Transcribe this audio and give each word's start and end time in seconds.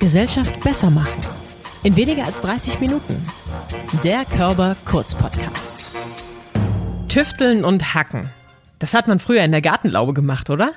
Gesellschaft 0.00 0.60
besser 0.60 0.90
machen. 0.90 1.20
In 1.82 1.96
weniger 1.96 2.24
als 2.24 2.40
30 2.40 2.80
Minuten. 2.80 3.24
Der 4.04 4.24
Körper 4.24 4.76
Kurz 4.84 5.14
Podcast. 5.14 5.94
Tüfteln 7.08 7.64
und 7.64 7.94
Hacken. 7.94 8.30
Das 8.78 8.94
hat 8.94 9.08
man 9.08 9.20
früher 9.20 9.42
in 9.42 9.52
der 9.52 9.62
Gartenlaube 9.62 10.12
gemacht, 10.12 10.50
oder? 10.50 10.72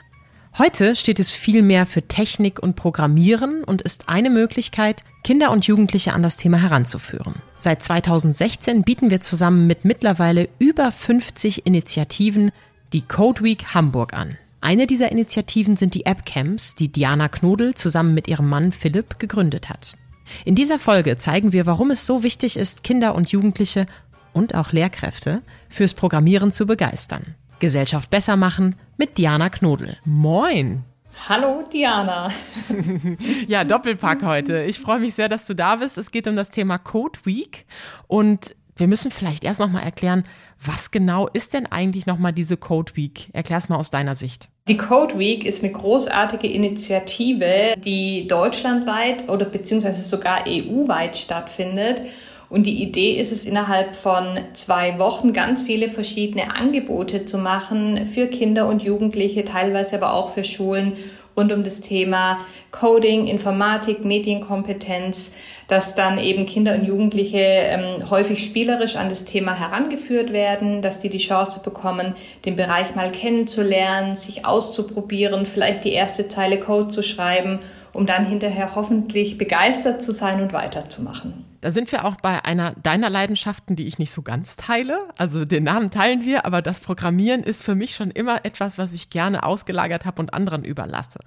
Heute 0.58 0.96
steht 0.96 1.20
es 1.20 1.32
viel 1.32 1.62
mehr 1.62 1.86
für 1.86 2.02
Technik 2.02 2.60
und 2.60 2.76
Programmieren 2.76 3.64
und 3.64 3.82
ist 3.82 4.10
eine 4.10 4.30
Möglichkeit, 4.30 5.04
Kinder 5.24 5.52
und 5.52 5.68
Jugendliche 5.68 6.14
an 6.14 6.24
das 6.24 6.38
Thema 6.38 6.58
heranzuführen. 6.58 7.36
Seit 7.60 7.84
2016 7.84 8.84
bieten 8.84 9.10
wir 9.10 9.22
zusammen 9.22 9.68
mit 9.68 9.86
mittlerweile 9.86 10.50
über 10.60 10.92
50 10.92 11.66
Initiativen 11.66 12.52
die 12.94 13.02
Code 13.02 13.44
Week 13.44 13.74
Hamburg 13.74 14.14
an. 14.14 14.38
Eine 14.62 14.88
dieser 14.88 15.12
Initiativen 15.12 15.78
sind 15.78 15.94
die 15.94 16.06
App-Camps, 16.06 16.76
die 16.76 16.92
Diana 16.92 17.30
Knodel 17.30 17.76
zusammen 17.76 18.14
mit 18.14 18.28
ihrem 18.28 18.50
Mann 18.50 18.72
Philipp 18.72 19.18
gegründet 19.18 19.70
hat. 19.70 19.98
In 20.46 20.56
dieser 20.56 20.80
Folge 20.80 21.18
zeigen 21.18 21.54
wir, 21.54 21.66
warum 21.66 21.92
es 21.92 22.06
so 22.06 22.24
wichtig 22.24 22.58
ist, 22.58 22.84
Kinder 22.84 23.16
und 23.16 23.32
Jugendliche 23.32 23.86
und 24.34 24.56
auch 24.56 24.72
Lehrkräfte 24.72 25.42
fürs 25.70 25.94
Programmieren 25.94 26.52
zu 26.52 26.66
begeistern. 26.68 27.36
Gesellschaft 27.60 28.10
besser 28.10 28.36
machen 28.36 28.76
mit 28.98 29.18
Diana 29.18 29.50
Knodel. 29.50 29.98
Moin! 30.06 30.84
Hallo 31.28 31.64
Diana. 31.72 32.32
ja, 33.48 33.64
Doppelpack 33.64 34.24
heute. 34.24 34.64
Ich 34.64 34.80
freue 34.80 35.00
mich 35.00 35.16
sehr, 35.16 35.28
dass 35.28 35.46
du 35.46 35.54
da 35.54 35.78
bist. 35.78 35.98
Es 35.98 36.12
geht 36.12 36.28
um 36.28 36.36
das 36.36 36.50
Thema 36.50 36.78
Code 36.78 37.20
Week 37.26 37.66
und 38.08 38.56
wir 38.80 38.88
müssen 38.88 39.12
vielleicht 39.12 39.44
erst 39.44 39.60
noch 39.60 39.70
mal 39.70 39.82
erklären, 39.82 40.24
was 40.64 40.92
genau 40.92 41.28
ist 41.28 41.54
denn 41.54 41.66
eigentlich 41.66 42.06
noch 42.06 42.18
mal 42.18 42.32
diese 42.32 42.58
Code 42.58 42.96
Week? 42.96 43.30
Erklär 43.34 43.60
es 43.60 43.70
mal 43.70 43.78
aus 43.78 43.90
deiner 43.90 44.16
Sicht. 44.16 44.50
Die 44.68 44.78
Code 44.78 45.18
Week 45.18 45.46
ist 45.46 45.64
eine 45.64 45.74
großartige 45.74 46.48
Initiative, 46.48 47.74
die 47.78 48.28
deutschlandweit 48.28 49.30
oder 49.30 49.46
beziehungsweise 49.46 50.04
sogar 50.04 50.46
EU-weit 50.48 51.18
stattfindet 51.18 52.02
und 52.50 52.66
die 52.66 52.82
Idee 52.82 53.14
ist 53.14 53.32
es, 53.32 53.46
innerhalb 53.46 53.96
von 53.96 54.40
zwei 54.54 54.98
Wochen 54.98 55.34
ganz 55.34 55.62
viele 55.62 55.88
verschiedene 55.88 56.56
Angebote 56.56 57.26
zu 57.26 57.38
machen 57.38 58.08
für 58.08 58.26
Kinder 58.26 58.68
und 58.68 58.82
Jugendliche, 58.82 59.46
teilweise 59.46 59.98
aber 59.98 60.14
auch 60.14 60.34
für 60.34 60.44
Schulen 60.44 60.94
rund 61.40 61.52
um 61.54 61.64
das 61.64 61.82
Thema 61.82 62.40
Coding, 62.72 63.28
Informatik, 63.28 64.06
Medienkompetenz, 64.06 65.34
dass 65.68 65.96
dann 65.96 66.20
eben 66.20 66.46
Kinder 66.46 66.76
und 66.76 66.86
Jugendliche 66.86 67.40
ähm, 67.40 68.10
häufig 68.10 68.44
spielerisch 68.44 68.96
an 68.96 69.10
das 69.10 69.26
Thema 69.26 69.58
herangeführt 69.58 70.34
werden, 70.34 70.82
dass 70.82 71.00
die 71.00 71.10
die 71.10 71.18
Chance 71.18 71.62
bekommen, 71.64 72.14
den 72.46 72.56
Bereich 72.56 72.94
mal 72.96 73.12
kennenzulernen, 73.12 74.16
sich 74.16 74.46
auszuprobieren, 74.46 75.46
vielleicht 75.46 75.86
die 75.86 75.94
erste 75.94 76.28
Zeile 76.28 76.60
Code 76.60 76.90
zu 76.90 77.02
schreiben, 77.02 77.60
um 77.94 78.06
dann 78.06 78.26
hinterher 78.26 78.76
hoffentlich 78.76 79.38
begeistert 79.38 80.02
zu 80.02 80.12
sein 80.12 80.42
und 80.42 80.54
weiterzumachen. 80.54 81.46
Da 81.62 81.72
sind 81.72 81.92
wir 81.92 82.06
auch 82.06 82.16
bei 82.16 82.46
einer 82.46 82.74
deiner 82.82 83.10
Leidenschaften, 83.10 83.76
die 83.76 83.86
ich 83.86 84.00
nicht 84.00 84.14
so 84.14 84.22
ganz 84.22 84.56
teile. 84.56 85.08
Also 85.18 85.44
den 85.44 85.64
Namen 85.66 85.92
teilen 85.92 86.24
wir, 86.24 86.46
aber 86.46 86.62
das 86.62 86.80
Programmieren 86.80 87.44
ist 87.44 87.64
für 87.64 87.76
mich 87.76 87.96
schon 87.96 88.12
immer 88.12 88.46
etwas, 88.46 88.78
was 88.78 88.94
ich 88.94 89.10
gerne 89.10 89.44
ausgelagert 89.44 90.06
habe 90.06 90.22
und 90.22 90.34
anderen 90.34 90.64
überlasse. 90.64 91.20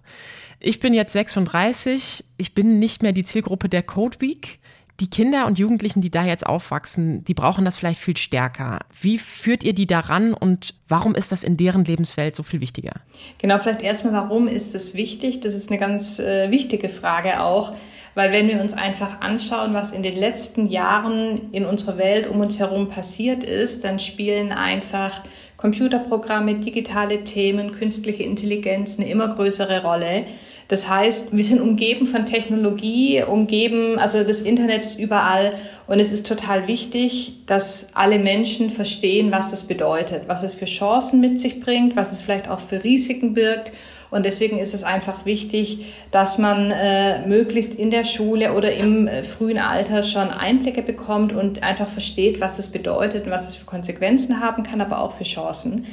Ich 0.59 0.81
bin 0.81 0.95
jetzt 0.95 1.13
36, 1.13 2.25
ich 2.39 2.55
bin 2.55 2.79
nicht 2.79 3.03
mehr 3.03 3.13
die 3.13 3.25
Zielgruppe 3.25 3.69
der 3.69 3.83
Code 3.83 4.21
Week. 4.21 4.61
Die 5.01 5.09
Kinder 5.09 5.47
und 5.47 5.59
Jugendlichen, 5.59 6.01
die 6.01 6.11
da 6.11 6.25
jetzt 6.25 6.47
aufwachsen, 6.47 7.25
die 7.25 7.35
brauchen 7.35 7.65
das 7.65 7.77
vielleicht 7.77 7.99
viel 7.99 8.17
stärker. 8.17 8.81
Wie 9.01 9.19
führt 9.19 9.65
ihr 9.65 9.73
die 9.73 9.87
daran 9.87 10.35
und 10.35 10.75
warum 10.89 11.15
ist 11.15 11.33
das 11.33 11.43
in 11.43 11.57
deren 11.57 11.85
Lebenswelt 11.85 12.37
so 12.37 12.43
viel 12.43 12.61
wichtiger? 12.61 12.93
Genau, 13.39 13.59
vielleicht 13.59 13.83
erstmal, 13.83 14.13
warum 14.13 14.49
ist 14.49 14.75
es 14.75 14.95
wichtig? 14.95 15.41
Das 15.41 15.55
ist 15.55 15.71
eine 15.71 15.79
ganz 15.79 16.19
äh, 16.19 16.51
wichtige 16.51 16.89
Frage 16.89 17.41
auch. 17.41 17.73
Weil 18.15 18.31
wenn 18.31 18.49
wir 18.49 18.61
uns 18.61 18.75
einfach 18.75 19.21
anschauen, 19.21 19.73
was 19.73 19.93
in 19.93 20.03
den 20.03 20.19
letzten 20.19 20.67
Jahren 20.67 21.51
in 21.53 21.65
unserer 21.65 21.97
Welt 21.97 22.29
um 22.29 22.41
uns 22.41 22.59
herum 22.59 22.91
passiert 22.91 23.43
ist, 23.43 23.85
dann 23.85 23.99
spielen 23.99 24.53
einfach 24.53 25.23
Computerprogramme, 25.57 26.57
digitale 26.57 27.25
Themen, 27.25 27.73
künstliche 27.73 28.25
Intelligenz 28.25 28.99
eine 28.99 29.09
immer 29.09 29.29
größere 29.29 29.83
Rolle. 29.83 30.25
Das 30.73 30.89
heißt, 30.89 31.37
wir 31.37 31.45
sind 31.45 31.61
umgeben 31.61 32.07
von 32.07 32.25
Technologie, 32.25 33.23
umgeben, 33.23 33.99
also 33.99 34.25
das 34.25 34.41
Internet 34.41 34.87
ist 34.87 34.99
überall 34.99 35.53
und 35.87 36.01
es 36.01 36.13
ist 36.13 36.27
total 36.27 36.67
wichtig, 36.67 37.43
dass 37.45 37.89
alle 37.93 38.19
Menschen 38.19 38.71
verstehen, 38.71 39.31
was 39.33 39.51
das 39.51 39.65
bedeutet, 39.65 40.29
was 40.29 40.43
es 40.43 40.55
für 40.55 40.65
Chancen 40.65 41.21
mit 41.21 41.39
sich 41.39 41.61
bringt, 41.61 41.95
was 41.95 42.11
es 42.11 42.23
vielleicht 42.23 42.49
auch 42.49 42.59
für 42.59 42.83
Risiken 42.83 43.35
birgt 43.35 43.73
und 44.11 44.25
deswegen 44.25 44.59
ist 44.59 44.73
es 44.73 44.83
einfach 44.83 45.27
wichtig, 45.27 45.93
dass 46.11 46.39
man 46.39 46.71
äh, 46.71 47.27
möglichst 47.27 47.75
in 47.75 47.91
der 47.91 48.05
Schule 48.05 48.55
oder 48.55 48.73
im 48.73 49.07
äh, 49.07 49.25
frühen 49.25 49.59
Alter 49.59 50.03
schon 50.03 50.31
Einblicke 50.31 50.81
bekommt 50.81 51.35
und 51.35 51.63
einfach 51.63 51.91
versteht, 51.91 52.41
was 52.41 52.59
es 52.59 52.69
bedeutet 52.69 53.27
und 53.27 53.31
was 53.31 53.47
es 53.47 53.57
für 53.57 53.67
Konsequenzen 53.67 54.41
haben 54.41 54.63
kann, 54.63 54.81
aber 54.81 55.03
auch 55.03 55.13
für 55.13 55.25
Chancen. 55.25 55.85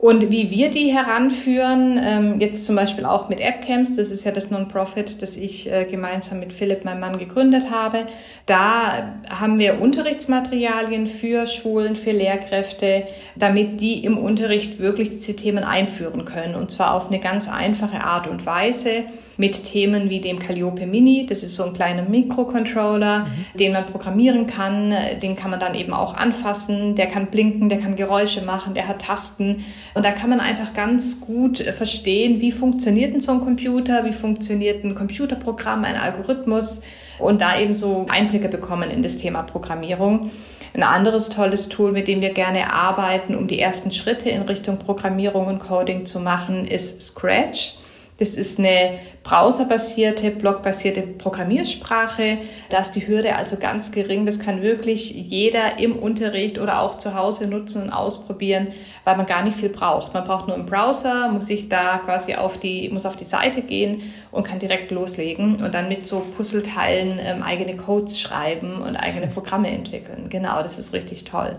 Und 0.00 0.30
wie 0.30 0.50
wir 0.50 0.70
die 0.70 0.86
heranführen, 0.86 2.00
ähm, 2.02 2.40
jetzt 2.40 2.64
zum 2.64 2.74
Beispiel 2.74 3.04
auch 3.04 3.28
mit 3.28 3.38
AppCamps, 3.42 3.96
das 3.96 4.10
ist 4.10 4.24
ja 4.24 4.32
das 4.32 4.50
Non-Profit, 4.50 5.20
das 5.20 5.36
ich 5.36 5.70
äh, 5.70 5.84
gemeinsam 5.84 6.40
mit 6.40 6.54
Philipp, 6.54 6.86
meinem 6.86 7.00
Mann, 7.00 7.18
gegründet 7.18 7.70
habe. 7.70 8.06
Da 8.46 9.20
haben 9.28 9.58
wir 9.58 9.78
Unterrichtsmaterialien 9.78 11.06
für 11.06 11.46
Schulen, 11.46 11.96
für 11.96 12.12
Lehrkräfte, 12.12 13.02
damit 13.36 13.82
die 13.82 14.02
im 14.02 14.16
Unterricht 14.16 14.78
wirklich 14.78 15.10
diese 15.10 15.36
Themen 15.36 15.64
einführen 15.64 16.24
können. 16.24 16.54
Und 16.54 16.70
zwar 16.70 16.94
auf 16.94 17.08
eine 17.08 17.20
ganz 17.20 17.46
einfache 17.46 18.00
Art 18.00 18.26
und 18.26 18.46
Weise 18.46 19.04
mit 19.40 19.64
Themen 19.64 20.10
wie 20.10 20.20
dem 20.20 20.38
Calliope 20.38 20.86
Mini. 20.86 21.24
Das 21.26 21.42
ist 21.42 21.54
so 21.54 21.64
ein 21.64 21.72
kleiner 21.72 22.02
Mikrocontroller, 22.02 23.20
mhm. 23.20 23.58
den 23.58 23.72
man 23.72 23.86
programmieren 23.86 24.46
kann. 24.46 24.94
Den 25.22 25.34
kann 25.34 25.50
man 25.50 25.58
dann 25.58 25.74
eben 25.74 25.94
auch 25.94 26.12
anfassen. 26.12 26.94
Der 26.94 27.06
kann 27.06 27.28
blinken, 27.28 27.70
der 27.70 27.80
kann 27.80 27.96
Geräusche 27.96 28.42
machen, 28.42 28.74
der 28.74 28.86
hat 28.86 29.00
Tasten. 29.00 29.64
Und 29.94 30.04
da 30.04 30.12
kann 30.12 30.28
man 30.28 30.40
einfach 30.40 30.74
ganz 30.74 31.22
gut 31.22 31.58
verstehen, 31.58 32.42
wie 32.42 32.52
funktioniert 32.52 33.14
denn 33.14 33.22
so 33.22 33.32
ein 33.32 33.40
Computer, 33.40 34.04
wie 34.04 34.12
funktioniert 34.12 34.84
ein 34.84 34.94
Computerprogramm, 34.94 35.84
ein 35.84 35.96
Algorithmus 35.96 36.82
und 37.18 37.40
da 37.40 37.58
eben 37.58 37.72
so 37.72 38.06
Einblicke 38.10 38.50
bekommen 38.50 38.90
in 38.90 39.02
das 39.02 39.16
Thema 39.16 39.42
Programmierung. 39.42 40.30
Ein 40.74 40.82
anderes 40.82 41.30
tolles 41.30 41.70
Tool, 41.70 41.92
mit 41.92 42.08
dem 42.08 42.20
wir 42.20 42.34
gerne 42.34 42.74
arbeiten, 42.74 43.34
um 43.34 43.46
die 43.46 43.58
ersten 43.58 43.90
Schritte 43.90 44.28
in 44.28 44.42
Richtung 44.42 44.76
Programmierung 44.76 45.46
und 45.46 45.60
Coding 45.60 46.04
zu 46.04 46.20
machen, 46.20 46.66
ist 46.66 47.00
Scratch. 47.00 47.76
Das 48.20 48.34
ist 48.36 48.58
eine 48.58 48.98
browserbasierte, 49.22 50.30
blogbasierte 50.30 51.02
Programmiersprache. 51.02 52.38
Da 52.70 52.78
ist 52.78 52.92
die 52.92 53.06
Hürde 53.06 53.36
also 53.36 53.58
ganz 53.58 53.92
gering. 53.92 54.24
Das 54.24 54.38
kann 54.38 54.62
wirklich 54.62 55.10
jeder 55.10 55.78
im 55.78 55.96
Unterricht 55.96 56.58
oder 56.58 56.80
auch 56.80 56.96
zu 56.96 57.14
Hause 57.14 57.48
nutzen 57.48 57.82
und 57.82 57.90
ausprobieren, 57.90 58.68
weil 59.04 59.16
man 59.16 59.26
gar 59.26 59.42
nicht 59.44 59.58
viel 59.58 59.68
braucht. 59.68 60.14
Man 60.14 60.24
braucht 60.24 60.46
nur 60.46 60.56
einen 60.56 60.66
Browser, 60.66 61.28
muss 61.28 61.46
sich 61.46 61.68
da 61.68 61.98
quasi 61.98 62.34
auf 62.34 62.58
die, 62.58 62.88
muss 62.88 63.04
auf 63.04 63.16
die 63.16 63.24
Seite 63.24 63.60
gehen 63.60 64.12
und 64.30 64.44
kann 64.44 64.58
direkt 64.58 64.90
loslegen 64.90 65.62
und 65.62 65.74
dann 65.74 65.88
mit 65.88 66.06
so 66.06 66.20
Puzzleteilen 66.36 67.20
ähm, 67.22 67.42
eigene 67.42 67.76
Codes 67.76 68.18
schreiben 68.18 68.80
und 68.80 68.96
eigene 68.96 69.26
Programme 69.26 69.68
entwickeln. 69.68 70.30
Genau, 70.30 70.62
das 70.62 70.78
ist 70.78 70.94
richtig 70.94 71.24
toll. 71.24 71.58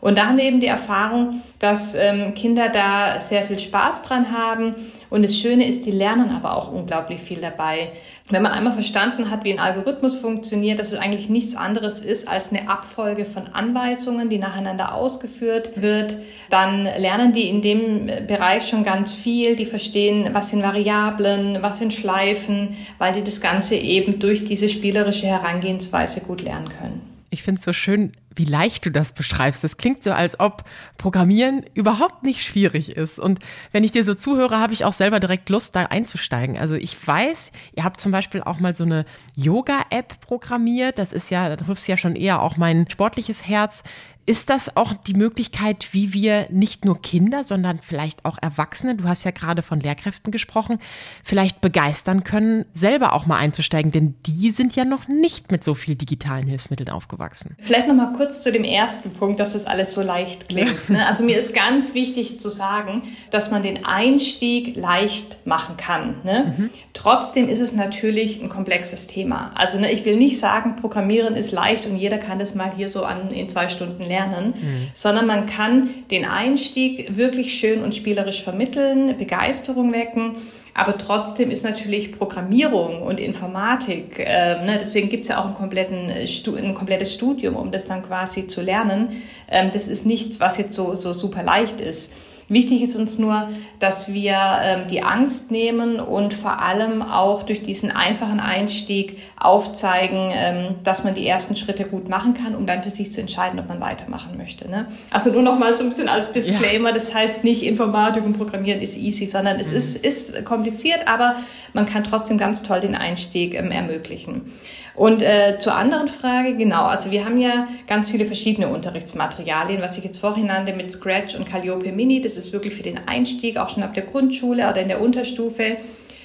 Und 0.00 0.16
da 0.16 0.26
haben 0.26 0.38
wir 0.38 0.44
eben 0.44 0.60
die 0.60 0.66
Erfahrung, 0.66 1.42
dass 1.58 1.94
ähm, 1.94 2.34
Kinder 2.34 2.70
da 2.70 3.20
sehr 3.20 3.44
viel 3.44 3.58
Spaß 3.58 4.02
dran 4.02 4.32
haben. 4.32 4.74
Und 5.10 5.22
das 5.22 5.36
Schöne 5.36 5.66
ist, 5.66 5.84
die 5.84 5.90
lernen 5.90 6.30
aber 6.30 6.56
auch 6.56 6.72
unglaublich 6.72 7.20
viel 7.20 7.40
dabei. 7.40 7.90
Wenn 8.30 8.42
man 8.42 8.52
einmal 8.52 8.72
verstanden 8.72 9.30
hat, 9.30 9.44
wie 9.44 9.52
ein 9.52 9.58
Algorithmus 9.58 10.14
funktioniert, 10.16 10.78
dass 10.78 10.92
es 10.92 10.98
eigentlich 10.98 11.28
nichts 11.28 11.56
anderes 11.56 12.00
ist 12.00 12.28
als 12.28 12.50
eine 12.50 12.70
Abfolge 12.70 13.24
von 13.24 13.48
Anweisungen, 13.48 14.30
die 14.30 14.38
nacheinander 14.38 14.94
ausgeführt 14.94 15.82
wird, 15.82 16.16
dann 16.48 16.84
lernen 16.84 17.32
die 17.32 17.48
in 17.48 17.60
dem 17.60 18.06
Bereich 18.26 18.68
schon 18.68 18.84
ganz 18.84 19.12
viel. 19.12 19.56
Die 19.56 19.66
verstehen, 19.66 20.30
was 20.32 20.50
sind 20.50 20.62
Variablen, 20.62 21.58
was 21.60 21.78
sind 21.78 21.92
Schleifen, 21.92 22.76
weil 22.98 23.12
die 23.12 23.24
das 23.24 23.40
Ganze 23.40 23.74
eben 23.74 24.18
durch 24.20 24.44
diese 24.44 24.68
spielerische 24.68 25.26
Herangehensweise 25.26 26.20
gut 26.20 26.40
lernen 26.40 26.68
können. 26.68 27.09
Ich 27.32 27.44
finde 27.44 27.60
es 27.60 27.64
so 27.64 27.72
schön, 27.72 28.10
wie 28.34 28.44
leicht 28.44 28.84
du 28.84 28.90
das 28.90 29.12
beschreibst. 29.12 29.62
Das 29.62 29.76
klingt 29.76 30.02
so, 30.02 30.12
als 30.12 30.40
ob 30.40 30.64
Programmieren 30.98 31.64
überhaupt 31.74 32.24
nicht 32.24 32.42
schwierig 32.42 32.96
ist. 32.96 33.20
Und 33.20 33.38
wenn 33.70 33.84
ich 33.84 33.92
dir 33.92 34.02
so 34.02 34.14
zuhöre, 34.14 34.58
habe 34.58 34.72
ich 34.72 34.84
auch 34.84 34.92
selber 34.92 35.20
direkt 35.20 35.48
Lust, 35.48 35.76
da 35.76 35.84
einzusteigen. 35.84 36.58
Also 36.58 36.74
ich 36.74 36.96
weiß, 37.06 37.52
ihr 37.76 37.84
habt 37.84 38.00
zum 38.00 38.10
Beispiel 38.10 38.42
auch 38.42 38.58
mal 38.58 38.74
so 38.74 38.82
eine 38.82 39.04
Yoga-App 39.36 40.20
programmiert. 40.20 40.98
Das 40.98 41.12
ist 41.12 41.30
ja, 41.30 41.48
da 41.48 41.56
triffst 41.56 41.86
ja 41.86 41.96
schon 41.96 42.16
eher 42.16 42.42
auch 42.42 42.56
mein 42.56 42.90
sportliches 42.90 43.46
Herz. 43.46 43.84
Ist 44.30 44.48
das 44.48 44.76
auch 44.76 44.92
die 44.92 45.14
Möglichkeit, 45.14 45.88
wie 45.90 46.14
wir 46.14 46.46
nicht 46.50 46.84
nur 46.84 47.02
Kinder, 47.02 47.42
sondern 47.42 47.80
vielleicht 47.82 48.24
auch 48.24 48.38
Erwachsene, 48.40 48.94
du 48.94 49.02
hast 49.08 49.24
ja 49.24 49.32
gerade 49.32 49.60
von 49.60 49.80
Lehrkräften 49.80 50.30
gesprochen, 50.30 50.78
vielleicht 51.24 51.60
begeistern 51.60 52.22
können, 52.22 52.64
selber 52.72 53.12
auch 53.14 53.26
mal 53.26 53.38
einzusteigen? 53.38 53.90
Denn 53.90 54.14
die 54.26 54.52
sind 54.52 54.76
ja 54.76 54.84
noch 54.84 55.08
nicht 55.08 55.50
mit 55.50 55.64
so 55.64 55.74
viel 55.74 55.96
digitalen 55.96 56.46
Hilfsmitteln 56.46 56.90
aufgewachsen. 56.90 57.56
Vielleicht 57.58 57.88
noch 57.88 57.96
mal 57.96 58.12
kurz 58.12 58.40
zu 58.40 58.52
dem 58.52 58.62
ersten 58.62 59.10
Punkt, 59.10 59.40
dass 59.40 59.56
es 59.56 59.64
das 59.64 59.72
alles 59.72 59.94
so 59.94 60.00
leicht 60.00 60.48
klingt. 60.48 60.76
Ne? 60.90 61.04
Also 61.06 61.24
mir 61.24 61.36
ist 61.36 61.52
ganz 61.52 61.94
wichtig 61.94 62.38
zu 62.38 62.50
sagen, 62.50 63.02
dass 63.32 63.50
man 63.50 63.64
den 63.64 63.84
Einstieg 63.84 64.76
leicht 64.76 65.44
machen 65.44 65.76
kann. 65.76 66.20
Ne? 66.22 66.54
Mhm. 66.56 66.70
Trotzdem 66.92 67.48
ist 67.48 67.60
es 67.60 67.72
natürlich 67.72 68.42
ein 68.42 68.48
komplexes 68.48 69.06
Thema. 69.06 69.52
Also 69.54 69.78
ne, 69.78 69.92
ich 69.92 70.04
will 70.04 70.16
nicht 70.16 70.38
sagen, 70.38 70.76
Programmieren 70.76 71.36
ist 71.36 71.52
leicht 71.52 71.86
und 71.86 71.96
jeder 71.96 72.18
kann 72.18 72.38
das 72.38 72.54
mal 72.54 72.72
hier 72.76 72.88
so 72.88 73.04
an, 73.04 73.30
in 73.30 73.48
zwei 73.48 73.68
Stunden 73.68 74.02
lernen, 74.02 74.54
mhm. 74.60 74.88
sondern 74.92 75.26
man 75.26 75.46
kann 75.46 75.90
den 76.10 76.24
Einstieg 76.24 77.16
wirklich 77.16 77.54
schön 77.54 77.82
und 77.84 77.94
spielerisch 77.94 78.42
vermitteln, 78.42 79.16
Begeisterung 79.16 79.92
wecken. 79.92 80.36
Aber 80.74 80.96
trotzdem 80.98 81.50
ist 81.50 81.64
natürlich 81.64 82.16
Programmierung 82.16 83.02
und 83.02 83.20
Informatik, 83.20 84.18
äh, 84.18 84.64
ne, 84.64 84.78
deswegen 84.80 85.08
gibt 85.08 85.24
es 85.24 85.28
ja 85.28 85.40
auch 85.40 85.46
einen 85.46 85.54
kompletten, 85.54 86.10
ein 86.10 86.74
komplettes 86.74 87.12
Studium, 87.14 87.56
um 87.56 87.70
das 87.70 87.84
dann 87.84 88.02
quasi 88.02 88.46
zu 88.46 88.62
lernen. 88.62 89.22
Ähm, 89.48 89.70
das 89.72 89.88
ist 89.88 90.06
nichts, 90.06 90.40
was 90.40 90.58
jetzt 90.58 90.74
so, 90.74 90.94
so 90.94 91.12
super 91.12 91.42
leicht 91.42 91.80
ist. 91.80 92.12
Wichtig 92.50 92.82
ist 92.82 92.96
uns 92.96 93.16
nur, 93.20 93.48
dass 93.78 94.12
wir 94.12 94.36
ähm, 94.62 94.80
die 94.90 95.04
Angst 95.04 95.52
nehmen 95.52 96.00
und 96.00 96.34
vor 96.34 96.60
allem 96.60 97.00
auch 97.00 97.44
durch 97.44 97.62
diesen 97.62 97.92
einfachen 97.92 98.40
Einstieg 98.40 99.18
aufzeigen, 99.38 100.32
ähm, 100.32 100.74
dass 100.82 101.04
man 101.04 101.14
die 101.14 101.24
ersten 101.28 101.54
Schritte 101.54 101.84
gut 101.84 102.08
machen 102.08 102.34
kann, 102.34 102.56
um 102.56 102.66
dann 102.66 102.82
für 102.82 102.90
sich 102.90 103.12
zu 103.12 103.20
entscheiden, 103.20 103.60
ob 103.60 103.68
man 103.68 103.80
weitermachen 103.80 104.36
möchte. 104.36 104.68
Ne? 104.68 104.88
Also 105.12 105.30
nur 105.30 105.42
noch 105.42 105.60
mal 105.60 105.76
so 105.76 105.84
ein 105.84 105.90
bisschen 105.90 106.08
als 106.08 106.32
Disclaimer, 106.32 106.88
ja. 106.88 106.94
das 106.94 107.14
heißt 107.14 107.44
nicht 107.44 107.62
Informatik 107.62 108.24
und 108.24 108.36
Programmieren 108.36 108.80
ist 108.80 108.98
easy, 108.98 109.28
sondern 109.28 109.60
es 109.60 109.70
mhm. 109.70 109.76
ist, 109.76 110.04
ist 110.04 110.44
kompliziert, 110.44 111.06
aber 111.06 111.36
man 111.72 111.86
kann 111.86 112.02
trotzdem 112.02 112.36
ganz 112.36 112.64
toll 112.64 112.80
den 112.80 112.96
Einstieg 112.96 113.54
ähm, 113.54 113.70
ermöglichen. 113.70 114.50
Und 114.94 115.22
äh, 115.22 115.58
zur 115.58 115.74
anderen 115.74 116.08
Frage, 116.08 116.56
genau, 116.56 116.84
also 116.84 117.10
wir 117.10 117.24
haben 117.24 117.38
ja 117.38 117.68
ganz 117.86 118.10
viele 118.10 118.26
verschiedene 118.26 118.68
Unterrichtsmaterialien, 118.68 119.80
was 119.80 119.96
ich 119.98 120.04
jetzt 120.04 120.18
vorhin 120.18 120.46
nannte 120.46 120.72
mit 120.72 120.90
Scratch 120.90 121.34
und 121.36 121.48
Calliope 121.48 121.92
Mini, 121.92 122.20
das 122.20 122.36
ist 122.36 122.52
wirklich 122.52 122.74
für 122.74 122.82
den 122.82 122.98
Einstieg, 123.06 123.56
auch 123.58 123.68
schon 123.68 123.82
ab 123.82 123.94
der 123.94 124.04
Grundschule 124.04 124.68
oder 124.68 124.80
in 124.80 124.88
der 124.88 125.00
Unterstufe. 125.00 125.76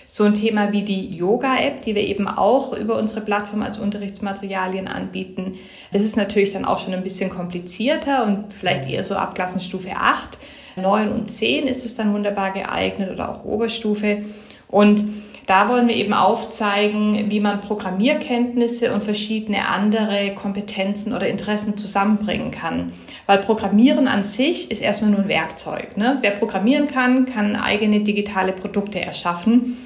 So 0.07 0.23
ein 0.23 0.35
Thema 0.35 0.71
wie 0.71 0.83
die 0.83 1.09
Yoga-App, 1.17 1.81
die 1.81 1.95
wir 1.95 2.03
eben 2.03 2.27
auch 2.27 2.77
über 2.77 2.97
unsere 2.97 3.21
Plattform 3.21 3.63
als 3.63 3.79
Unterrichtsmaterialien 3.79 4.87
anbieten. 4.87 5.53
Das 5.91 6.03
ist 6.03 6.15
natürlich 6.15 6.51
dann 6.51 6.63
auch 6.63 6.79
schon 6.79 6.93
ein 6.93 7.01
bisschen 7.01 7.31
komplizierter 7.31 8.23
und 8.23 8.53
vielleicht 8.53 8.87
eher 8.87 9.03
so 9.03 9.15
ab 9.15 9.33
Klassenstufe 9.33 9.89
8. 9.95 10.37
9 10.75 11.09
und 11.09 11.31
10 11.31 11.67
ist 11.67 11.85
es 11.85 11.95
dann 11.95 12.13
wunderbar 12.13 12.51
geeignet 12.51 13.09
oder 13.11 13.29
auch 13.29 13.45
Oberstufe. 13.45 14.23
Und 14.67 15.05
da 15.47 15.69
wollen 15.69 15.87
wir 15.87 15.95
eben 15.95 16.13
aufzeigen, 16.13 17.29
wie 17.29 17.39
man 17.39 17.61
Programmierkenntnisse 17.61 18.93
und 18.93 19.03
verschiedene 19.03 19.67
andere 19.67 20.33
Kompetenzen 20.33 21.13
oder 21.13 21.27
Interessen 21.27 21.77
zusammenbringen 21.77 22.51
kann. 22.51 22.91
Weil 23.27 23.39
Programmieren 23.39 24.07
an 24.07 24.23
sich 24.23 24.71
ist 24.71 24.81
erstmal 24.81 25.11
nur 25.11 25.21
ein 25.21 25.27
Werkzeug. 25.27 25.97
Ne? 25.97 26.17
Wer 26.21 26.31
programmieren 26.31 26.87
kann, 26.87 27.25
kann 27.25 27.55
eigene 27.55 28.01
digitale 28.01 28.53
Produkte 28.53 28.99
erschaffen. 28.99 29.77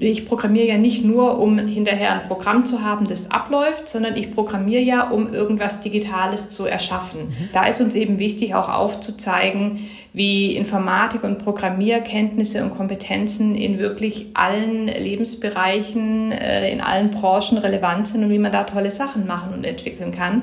Ich 0.00 0.26
programmiere 0.26 0.68
ja 0.68 0.78
nicht 0.78 1.04
nur, 1.04 1.40
um 1.40 1.58
hinterher 1.58 2.12
ein 2.12 2.28
Programm 2.28 2.64
zu 2.64 2.84
haben, 2.84 3.08
das 3.08 3.32
abläuft, 3.32 3.88
sondern 3.88 4.16
ich 4.16 4.30
programmiere 4.30 4.82
ja, 4.82 5.10
um 5.10 5.32
irgendwas 5.32 5.80
Digitales 5.80 6.50
zu 6.50 6.66
erschaffen. 6.66 7.28
Mhm. 7.28 7.48
Da 7.52 7.66
ist 7.66 7.80
uns 7.80 7.96
eben 7.96 8.20
wichtig, 8.20 8.54
auch 8.54 8.68
aufzuzeigen, 8.68 9.88
wie 10.18 10.56
Informatik 10.56 11.22
und 11.22 11.38
Programmierkenntnisse 11.38 12.64
und 12.64 12.76
Kompetenzen 12.76 13.54
in 13.54 13.78
wirklich 13.78 14.26
allen 14.34 14.88
Lebensbereichen, 14.88 16.32
äh, 16.32 16.72
in 16.72 16.80
allen 16.80 17.10
Branchen 17.10 17.56
relevant 17.56 18.08
sind 18.08 18.24
und 18.24 18.30
wie 18.30 18.40
man 18.40 18.50
da 18.50 18.64
tolle 18.64 18.90
Sachen 18.90 19.28
machen 19.28 19.54
und 19.54 19.64
entwickeln 19.64 20.10
kann. 20.10 20.42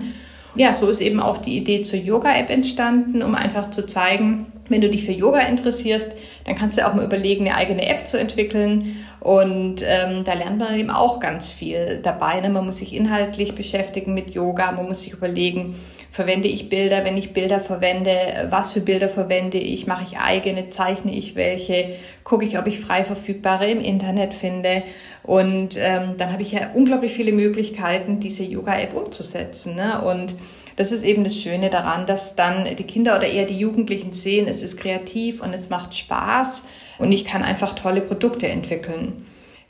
Ja, 0.56 0.72
so 0.72 0.90
ist 0.90 1.02
eben 1.02 1.20
auch 1.20 1.38
die 1.38 1.58
Idee 1.58 1.82
zur 1.82 2.00
Yoga-App 2.00 2.50
entstanden, 2.50 3.22
um 3.22 3.36
einfach 3.36 3.70
zu 3.70 3.86
zeigen, 3.86 4.46
wenn 4.70 4.80
du 4.80 4.90
dich 4.90 5.04
für 5.04 5.12
Yoga 5.12 5.42
interessierst, 5.42 6.14
dann 6.46 6.56
kannst 6.56 6.78
du 6.78 6.88
auch 6.88 6.94
mal 6.94 7.04
überlegen, 7.04 7.46
eine 7.46 7.56
eigene 7.56 7.86
App 7.86 8.08
zu 8.08 8.18
entwickeln. 8.18 8.96
Und 9.20 9.84
ähm, 9.86 10.24
da 10.24 10.34
lernt 10.34 10.60
man 10.60 10.80
eben 10.80 10.90
auch 10.90 11.20
ganz 11.20 11.50
viel 11.50 12.00
dabei. 12.02 12.40
Ne? 12.40 12.50
Man 12.50 12.66
muss 12.66 12.78
sich 12.78 12.96
inhaltlich 12.96 13.56
beschäftigen 13.56 14.14
mit 14.14 14.32
Yoga, 14.32 14.72
man 14.72 14.88
muss 14.88 15.02
sich 15.02 15.12
überlegen, 15.12 15.76
verwende 16.16 16.48
ich 16.48 16.70
Bilder, 16.70 17.04
wenn 17.04 17.18
ich 17.18 17.34
Bilder 17.34 17.60
verwende, 17.60 18.48
was 18.50 18.72
für 18.72 18.80
Bilder 18.80 19.10
verwende 19.10 19.58
ich, 19.58 19.86
mache 19.86 20.06
ich 20.10 20.18
eigene, 20.18 20.70
zeichne 20.70 21.14
ich 21.14 21.36
welche, 21.36 21.90
gucke 22.24 22.46
ich, 22.46 22.58
ob 22.58 22.68
ich 22.68 22.80
frei 22.80 23.04
verfügbare 23.04 23.70
im 23.70 23.82
Internet 23.82 24.34
finde. 24.34 24.84
Und 25.24 25.78
ähm, 25.78 26.14
dann 26.18 26.32
habe 26.32 26.42
ich 26.42 26.54
ja 26.54 26.72
unglaublich 26.74 27.12
viele 27.12 27.34
Möglichkeiten, 27.34 28.22
diese 28.22 28.46
Yoga-App 28.46 28.96
umzusetzen. 28.96 29.76
Ne? 29.76 30.02
Und 30.06 30.38
das 30.78 30.94
ist 30.94 31.04
eben 31.04 31.26
das 31.26 31.36
Schöne 31.36 31.70
daran, 31.70 32.06
dass 32.06 32.38
dann 32.38 32.64
die 32.78 32.84
Kinder 32.84 33.18
oder 33.18 33.28
eher 33.28 33.46
die 33.46 33.60
Jugendlichen 33.60 34.14
sehen, 34.14 34.48
es 34.48 34.64
ist 34.64 34.78
kreativ 34.78 35.42
und 35.42 35.54
es 35.54 35.70
macht 35.70 35.98
Spaß 35.98 36.64
und 36.98 37.12
ich 37.12 37.26
kann 37.26 37.44
einfach 37.44 37.76
tolle 37.76 38.00
Produkte 38.00 38.48
entwickeln. 38.48 39.26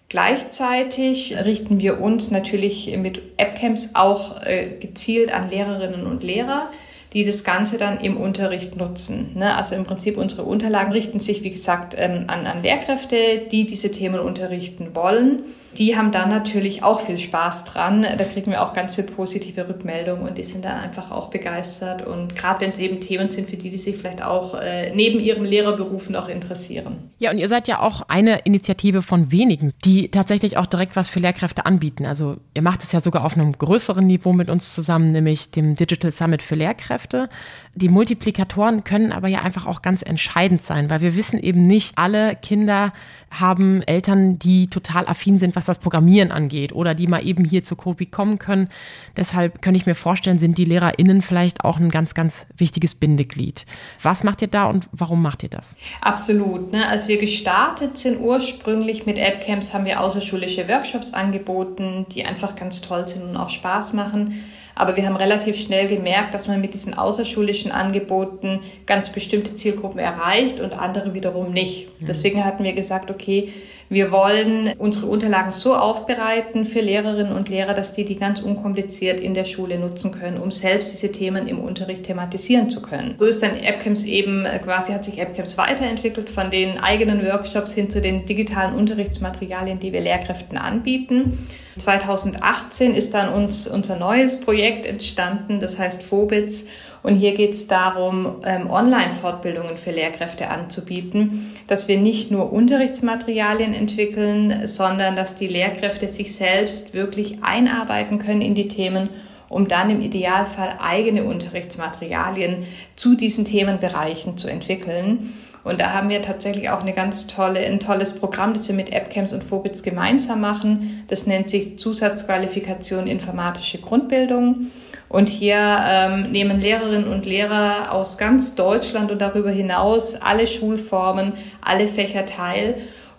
Gleichzeitig 0.10 1.36
richten 1.44 1.80
wir 1.80 2.00
uns 2.00 2.30
natürlich 2.32 2.96
mit 2.98 3.22
AppCamps 3.38 3.92
auch 3.96 4.42
äh, 4.44 4.68
gezielt 4.80 5.34
an 5.34 5.50
Lehrerinnen 5.50 6.06
und 6.06 6.24
Lehrer, 6.24 6.70
die 7.14 7.26
das 7.26 7.44
Ganze 7.44 7.78
dann 7.78 8.00
im 8.00 8.18
Unterricht 8.18 8.76
nutzen. 8.76 9.32
Ne? 9.36 9.56
Also 9.56 9.74
im 9.76 9.84
Prinzip 9.84 10.18
unsere 10.18 10.44
Unterlagen 10.44 10.92
richten 10.92 11.20
sich, 11.20 11.44
wie 11.44 11.50
gesagt, 11.50 11.96
ähm, 11.98 12.26
an, 12.28 12.46
an 12.46 12.62
Lehrkräfte, 12.62 13.16
die 13.52 13.66
diese 13.66 13.90
Themen 13.90 14.20
unterrichten 14.20 14.94
wollen 14.94 15.44
die 15.78 15.98
haben 15.98 16.12
dann 16.12 16.30
natürlich 16.30 16.84
auch 16.84 17.00
viel 17.00 17.18
Spaß 17.18 17.66
dran. 17.66 18.04
Da 18.04 18.24
kriegen 18.24 18.52
wir 18.52 18.62
auch 18.62 18.74
ganz 18.74 18.96
viel 18.96 19.04
positive 19.04 19.68
Rückmeldungen 19.68 20.28
und 20.28 20.38
die 20.38 20.44
sind 20.44 20.66
dann 20.66 20.80
einfach 20.80 21.12
auch 21.12 21.30
begeistert. 21.30 22.06
Und 22.06 22.36
gerade 22.36 22.62
wenn 22.62 22.72
es 22.72 22.80
eben 22.80 23.02
Themen 23.02 23.32
sind, 23.32 23.50
für 23.50 23.58
die, 23.58 23.70
die 23.70 23.78
sich 23.78 23.98
vielleicht 23.98 24.24
auch 24.24 24.56
äh, 24.56 24.92
neben 24.96 25.20
ihrem 25.20 25.44
Lehrerberuf 25.44 26.10
noch 26.10 26.30
interessieren. 26.30 27.12
Ja, 27.18 27.32
und 27.32 27.38
ihr 27.38 27.48
seid 27.48 27.68
ja 27.68 27.80
auch 27.80 28.04
eine 28.08 28.40
Initiative 28.40 29.02
von 29.02 29.32
wenigen, 29.32 29.74
die 29.84 30.10
tatsächlich 30.10 30.58
auch 30.58 30.66
direkt 30.66 30.96
was 30.96 31.10
für 31.10 31.20
Lehrkräfte 31.20 31.66
anbieten. 31.66 32.06
Also 32.06 32.38
ihr 32.54 32.62
macht 32.62 32.84
es 32.84 32.92
ja 32.92 33.02
sogar 33.02 33.26
auf 33.26 33.36
einem 33.36 33.54
größeren 33.54 34.06
Niveau 34.06 34.34
mit 34.34 34.50
uns 34.50 34.74
zusammen, 34.74 35.12
nämlich 35.12 35.52
dem 35.52 35.76
Digital 35.76 36.12
Summit 36.12 36.42
für 36.42 36.56
Lehrkräfte. 36.56 37.30
Die 37.78 37.90
Multiplikatoren 37.90 38.86
können 38.86 39.12
aber 39.12 39.28
ja 39.28 39.42
einfach 39.42 39.66
auch 39.66 39.82
ganz 39.82 40.02
entscheidend 40.02 40.64
sein, 40.64 40.90
weil 40.90 41.02
wir 41.02 41.18
wissen 41.18 41.38
eben 41.40 41.64
nicht, 41.64 41.98
alle 41.98 42.34
Kinder 42.36 42.94
haben 43.30 43.82
Eltern, 43.82 44.40
die 44.40 44.70
total 44.70 45.06
affin 45.08 45.38
sind, 45.40 45.58
was 45.58 45.66
das 45.66 45.80
Programmieren 45.80 46.32
angeht 46.32 46.72
oder 46.72 46.96
die 46.96 47.08
mal 47.08 47.28
eben 47.28 47.44
hier 47.44 47.66
zu 47.66 47.76
Kobi 47.76 48.06
kommen 48.06 48.40
können. 48.40 48.70
Deshalb 49.18 49.62
könnte 49.62 49.78
ich 49.78 49.86
mir 49.86 49.96
vorstellen, 49.96 50.40
sind 50.40 50.58
die 50.58 50.64
LehrerInnen 50.64 51.22
vielleicht 51.22 51.66
auch 51.66 51.78
ein 51.78 51.90
ganz, 51.90 52.14
ganz 52.14 52.46
wichtiges 52.56 52.96
Bindeglied. 52.96 53.66
Was 54.02 54.24
macht 54.24 54.42
ihr 54.42 54.48
da 54.48 54.68
und 54.68 54.88
warum 54.94 55.22
macht 55.22 55.44
ihr 55.44 55.50
das? 55.50 55.76
Absolut. 56.00 56.72
Ne? 56.72 56.88
Als 56.88 57.10
wir 57.10 57.18
gestartet 57.18 57.98
sind 57.98 58.22
ursprünglich 58.22 59.06
mit 59.06 59.20
AppCamps, 59.20 59.74
haben 59.74 59.84
wir 59.84 60.00
außerschulische 60.00 60.70
Workshops 60.70 61.14
angeboten, 61.14 62.06
die 62.14 62.24
einfach 62.24 62.56
ganz 62.56 62.80
toll 62.80 63.06
sind 63.06 63.24
und 63.24 63.36
auch 63.36 63.50
Spaß 63.50 63.92
machen. 63.92 64.44
Aber 64.76 64.98
wir 64.98 65.06
haben 65.06 65.16
relativ 65.16 65.58
schnell 65.58 65.88
gemerkt, 65.88 66.34
dass 66.34 66.48
man 66.48 66.60
mit 66.60 66.74
diesen 66.74 66.94
außerschulischen 66.94 67.72
Angeboten 67.72 68.60
ganz 68.86 69.10
bestimmte 69.10 69.56
Zielgruppen 69.56 70.00
erreicht 70.00 70.60
und 70.60 70.74
andere 70.74 71.14
wiederum 71.14 71.52
nicht. 71.52 71.88
Deswegen 72.02 72.44
hatten 72.44 72.64
wir 72.66 72.74
gesagt, 72.74 73.10
okay, 73.10 73.52
wir 73.88 74.12
wollen 74.12 74.74
unsere 74.80 75.06
Unterlagen 75.06 75.52
so 75.52 75.76
aufbereiten 75.76 76.66
für 76.66 76.82
Lehrerinnen 76.82 77.34
und 77.34 77.50
Lehrer, 77.50 77.76
dass 77.76 77.94
die 77.94 78.04
die 78.04 78.16
ganz 78.16 78.40
unkompliziert 78.40 79.20
in 79.20 79.36
der 79.36 79.46
Schule 79.46 79.78
nutzen 79.78 80.12
können, 80.12 80.38
um 80.38 80.52
selbst 80.52 80.92
diese 80.92 81.12
Themen 81.12 81.48
im 81.48 81.60
Unterricht 81.60 82.04
thematisieren 82.04 82.70
zu 82.70 82.82
können. 82.82 83.16
So 83.20 83.26
ist 83.26 83.44
dann 83.44 83.52
AppCamps 83.52 84.06
eben 84.06 84.46
äh, 84.46 84.58
quasi 84.60 84.92
hat 84.92 85.06
sich 85.06 85.22
AppCamps 85.22 85.58
weiterentwickelt 85.58 86.30
von 86.30 86.50
den 86.50 86.80
eigenen 86.80 87.24
Workshops 87.24 87.74
hin 87.74 87.90
zu 87.90 88.02
den 88.02 88.26
digitalen 88.26 88.74
Unterrichtsmaterialien, 88.74 89.80
die 89.80 89.94
wir 89.94 90.02
Lehrkräften 90.02 90.58
anbieten. 90.58 91.48
2018 91.78 92.96
ist 92.96 93.14
dann 93.14 93.30
uns 93.30 93.68
unser 93.68 93.98
neues 93.98 94.40
Projekt 94.40 94.86
entstanden, 94.86 95.60
das 95.60 95.78
heißt 95.78 96.02
Phobits 96.02 96.68
und 97.06 97.18
hier 97.18 97.36
geht 97.36 97.52
es 97.52 97.68
darum, 97.68 98.38
ähm, 98.44 98.68
Online-Fortbildungen 98.68 99.78
für 99.78 99.92
Lehrkräfte 99.92 100.50
anzubieten, 100.50 101.54
dass 101.68 101.88
wir 101.88 102.00
nicht 102.00 102.32
nur 102.32 102.52
Unterrichtsmaterialien 102.52 103.75
entwickeln, 103.76 104.68
sondern 104.68 105.16
dass 105.16 105.36
die 105.36 105.48
Lehrkräfte 105.48 106.10
sich 106.10 106.34
selbst 106.34 106.94
wirklich 106.94 107.44
einarbeiten 107.44 108.20
können 108.20 108.42
in 108.42 108.56
die 108.56 108.68
Themen 108.68 109.10
um 109.50 109.68
dann 109.68 109.90
im 109.90 110.02
Idealfall 110.02 110.76
eigene 110.80 111.24
Unterrichtsmaterialien 111.24 112.66
zu 112.96 113.16
diesen 113.16 113.46
Themenbereichen 113.46 114.38
zu 114.38 114.48
entwickeln. 114.48 115.34
Und 115.64 115.80
da 115.80 115.94
haben 115.94 116.10
wir 116.10 116.22
tatsächlich 116.22 116.70
auch 116.70 116.82
eine 116.82 116.94
ganz 116.94 117.26
tolle, 117.26 117.60
ein 117.60 117.80
tolles 117.80 118.20
Programm, 118.20 118.54
das 118.54 118.68
wir 118.68 118.76
mit 118.76 118.94
AppCamps 118.94 119.34
und 119.34 119.44
Phobits 119.44 119.82
gemeinsam 119.82 120.42
machen. 120.42 121.04
Das 121.08 121.26
nennt 121.26 121.50
sich 121.50 121.80
Zusatzqualifikation 121.80 123.08
informatische 123.08 123.80
Grundbildung. 123.80 124.68
Und 125.10 125.30
hier 125.30 125.80
ähm, 125.88 126.32
nehmen 126.32 126.60
Lehrerinnen 126.60 127.08
und 127.08 127.26
Lehrer 127.26 127.92
aus 127.92 128.18
ganz 128.18 128.56
Deutschland 128.56 129.12
und 129.12 129.22
darüber 129.22 129.50
hinaus 129.50 130.16
alle 130.16 130.46
Schulformen, 130.46 131.34
alle 131.62 131.88
Fächer 131.88 132.26
teil 132.26 132.76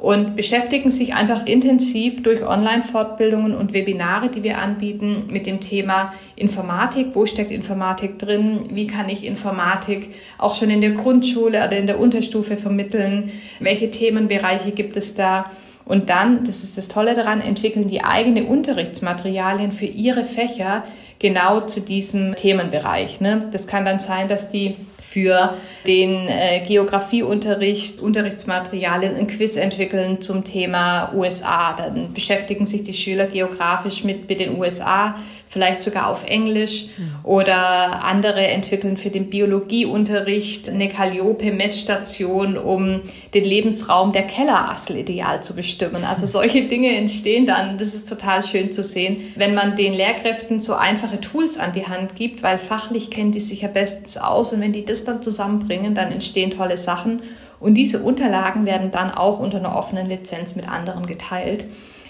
und 0.06 0.36
beschäftigen 0.36 0.88
sich 0.92 1.14
einfach 1.14 1.46
intensiv 1.46 2.22
durch 2.22 2.46
Online-Fortbildungen 2.46 3.56
und 3.56 3.72
Webinare, 3.72 4.28
die 4.28 4.44
wir 4.44 4.58
anbieten, 4.58 5.25
mit 5.30 5.48
dem 5.48 5.58
Thema 5.58 6.14
Informatik. 6.36 7.08
Wo 7.14 7.26
steckt 7.26 7.50
Informatik 7.50 8.16
drin? 8.16 8.66
Wie 8.70 8.86
kann 8.86 9.08
ich 9.08 9.25
Informatik 9.25 10.14
auch 10.38 10.54
schon 10.54 10.70
in 10.70 10.80
der 10.80 10.92
Grundschule 10.92 11.58
oder 11.58 11.76
in 11.76 11.88
der 11.88 11.98
Unterstufe 11.98 12.56
vermitteln? 12.56 13.32
Welche 13.58 13.90
Themenbereiche 13.90 14.70
gibt 14.70 14.96
es 14.96 15.16
da? 15.16 15.50
Und 15.84 16.08
dann, 16.08 16.44
das 16.44 16.62
ist 16.62 16.78
das 16.78 16.86
Tolle 16.86 17.14
daran, 17.14 17.40
entwickeln 17.40 17.88
die 17.88 18.04
eigene 18.04 18.44
Unterrichtsmaterialien 18.44 19.72
für 19.72 19.86
ihre 19.86 20.25
Fächer 20.25 20.84
genau 21.18 21.61
zu 21.61 21.80
diesem 21.80 22.35
Themenbereich. 22.35 23.20
Ne? 23.20 23.49
Das 23.52 23.66
kann 23.66 23.85
dann 23.85 23.99
sein, 23.99 24.28
dass 24.28 24.50
die 24.50 24.76
für 24.99 25.54
den 25.87 26.28
äh, 26.28 26.61
Geografieunterricht 26.66 28.00
Unterrichtsmaterialien 28.00 29.16
ein 29.16 29.26
Quiz 29.26 29.56
entwickeln 29.56 30.20
zum 30.20 30.44
Thema 30.44 31.12
USA. 31.14 31.73
Dann 31.75 32.12
beschäftigen 32.12 32.66
sich 32.66 32.85
die 32.85 32.92
Schüler 32.92 33.26
geografisch 33.26 34.04
mit, 34.04 34.28
mit 34.28 34.40
den 34.40 34.58
USA, 34.58 35.14
vielleicht 35.48 35.82
sogar 35.82 36.08
auf 36.08 36.24
Englisch. 36.24 36.86
Oder 37.22 38.04
andere 38.04 38.46
entwickeln 38.46 38.96
für 38.96 39.10
den 39.10 39.30
Biologieunterricht 39.30 40.68
eine 40.68 40.88
Calliope-Messstation, 40.88 42.56
um 42.56 43.02
den 43.34 43.44
Lebensraum 43.44 44.12
der 44.12 44.24
Kellerassel 44.24 44.96
ideal 44.98 45.42
zu 45.42 45.54
bestimmen. 45.54 46.04
Also 46.04 46.26
solche 46.26 46.68
Dinge 46.68 46.96
entstehen 46.96 47.46
dann. 47.46 47.78
Das 47.78 47.94
ist 47.94 48.08
total 48.08 48.44
schön 48.44 48.70
zu 48.70 48.82
sehen, 48.82 49.32
wenn 49.36 49.54
man 49.54 49.76
den 49.76 49.92
Lehrkräften 49.92 50.60
so 50.60 50.74
einfache 50.74 51.20
Tools 51.20 51.58
an 51.58 51.72
die 51.72 51.86
Hand 51.86 52.16
gibt, 52.16 52.42
weil 52.42 52.58
fachlich 52.58 53.10
kennen 53.10 53.32
die 53.32 53.40
sich 53.40 53.62
ja 53.62 53.68
bestens 53.68 54.16
aus. 54.16 54.52
Und 54.52 54.60
wenn 54.60 54.72
die 54.72 54.84
das 54.84 55.04
dann 55.04 55.22
zusammenbringen, 55.22 55.94
dann 55.94 56.12
entstehen 56.12 56.50
tolle 56.50 56.76
Sachen. 56.76 57.22
Und 57.58 57.74
diese 57.74 58.00
Unterlagen 58.02 58.66
werden 58.66 58.90
dann 58.90 59.10
auch 59.10 59.40
unter 59.40 59.58
einer 59.58 59.74
offenen 59.74 60.08
Lizenz 60.08 60.54
mit 60.56 60.68
anderen 60.68 61.06
geteilt. 61.06 61.64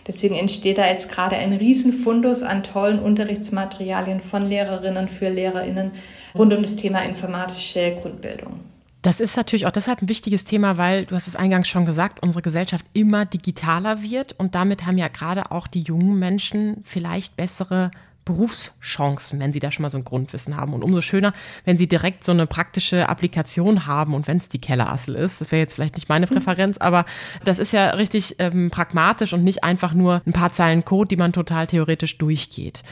Deswegen 0.06 0.36
entsteht 0.36 0.78
da 0.78 0.86
jetzt 0.86 1.10
gerade 1.10 1.36
ein 1.36 1.52
Riesenfundus 1.52 2.42
an 2.42 2.62
tollen 2.62 2.98
Unterrichtsmaterialien 2.98 4.20
von 4.20 4.48
Lehrerinnen 4.48 5.08
für 5.08 5.28
Lehrerinnen 5.28 5.90
rund 6.34 6.52
um 6.54 6.62
das 6.62 6.76
Thema 6.76 7.00
informatische 7.00 7.96
Grundbildung. 8.00 8.60
Das 9.02 9.20
ist 9.20 9.36
natürlich 9.36 9.66
auch 9.66 9.72
deshalb 9.72 10.02
ein 10.02 10.08
wichtiges 10.08 10.44
Thema, 10.44 10.78
weil 10.78 11.06
du 11.06 11.14
hast 11.14 11.28
es 11.28 11.36
eingangs 11.36 11.68
schon 11.68 11.84
gesagt, 11.84 12.22
unsere 12.22 12.42
Gesellschaft 12.42 12.84
immer 12.92 13.24
digitaler 13.24 14.02
wird 14.02 14.34
und 14.38 14.54
damit 14.54 14.84
haben 14.84 14.98
ja 14.98 15.08
gerade 15.08 15.52
auch 15.52 15.68
die 15.68 15.82
jungen 15.82 16.18
Menschen 16.18 16.82
vielleicht 16.84 17.36
bessere 17.36 17.90
Berufschancen, 18.26 19.40
wenn 19.40 19.54
Sie 19.54 19.60
da 19.60 19.70
schon 19.70 19.84
mal 19.84 19.88
so 19.88 19.96
ein 19.96 20.04
Grundwissen 20.04 20.56
haben. 20.56 20.74
Und 20.74 20.82
umso 20.82 21.00
schöner, 21.00 21.32
wenn 21.64 21.78
Sie 21.78 21.86
direkt 21.86 22.24
so 22.24 22.32
eine 22.32 22.46
praktische 22.46 23.08
Applikation 23.08 23.86
haben 23.86 24.14
und 24.14 24.26
wenn 24.26 24.36
es 24.36 24.50
die 24.50 24.60
Kellerassel 24.60 25.14
ist. 25.14 25.40
Das 25.40 25.52
wäre 25.52 25.60
jetzt 25.60 25.76
vielleicht 25.76 25.94
nicht 25.94 26.08
meine 26.08 26.26
Präferenz, 26.26 26.76
aber 26.76 27.06
das 27.44 27.58
ist 27.58 27.72
ja 27.72 27.90
richtig 27.90 28.36
ähm, 28.40 28.70
pragmatisch 28.70 29.32
und 29.32 29.44
nicht 29.44 29.64
einfach 29.64 29.94
nur 29.94 30.22
ein 30.26 30.32
paar 30.32 30.52
Zeilen 30.52 30.84
Code, 30.84 31.08
die 31.08 31.16
man 31.16 31.32
total 31.32 31.68
theoretisch 31.68 32.18
durchgeht. 32.18 32.82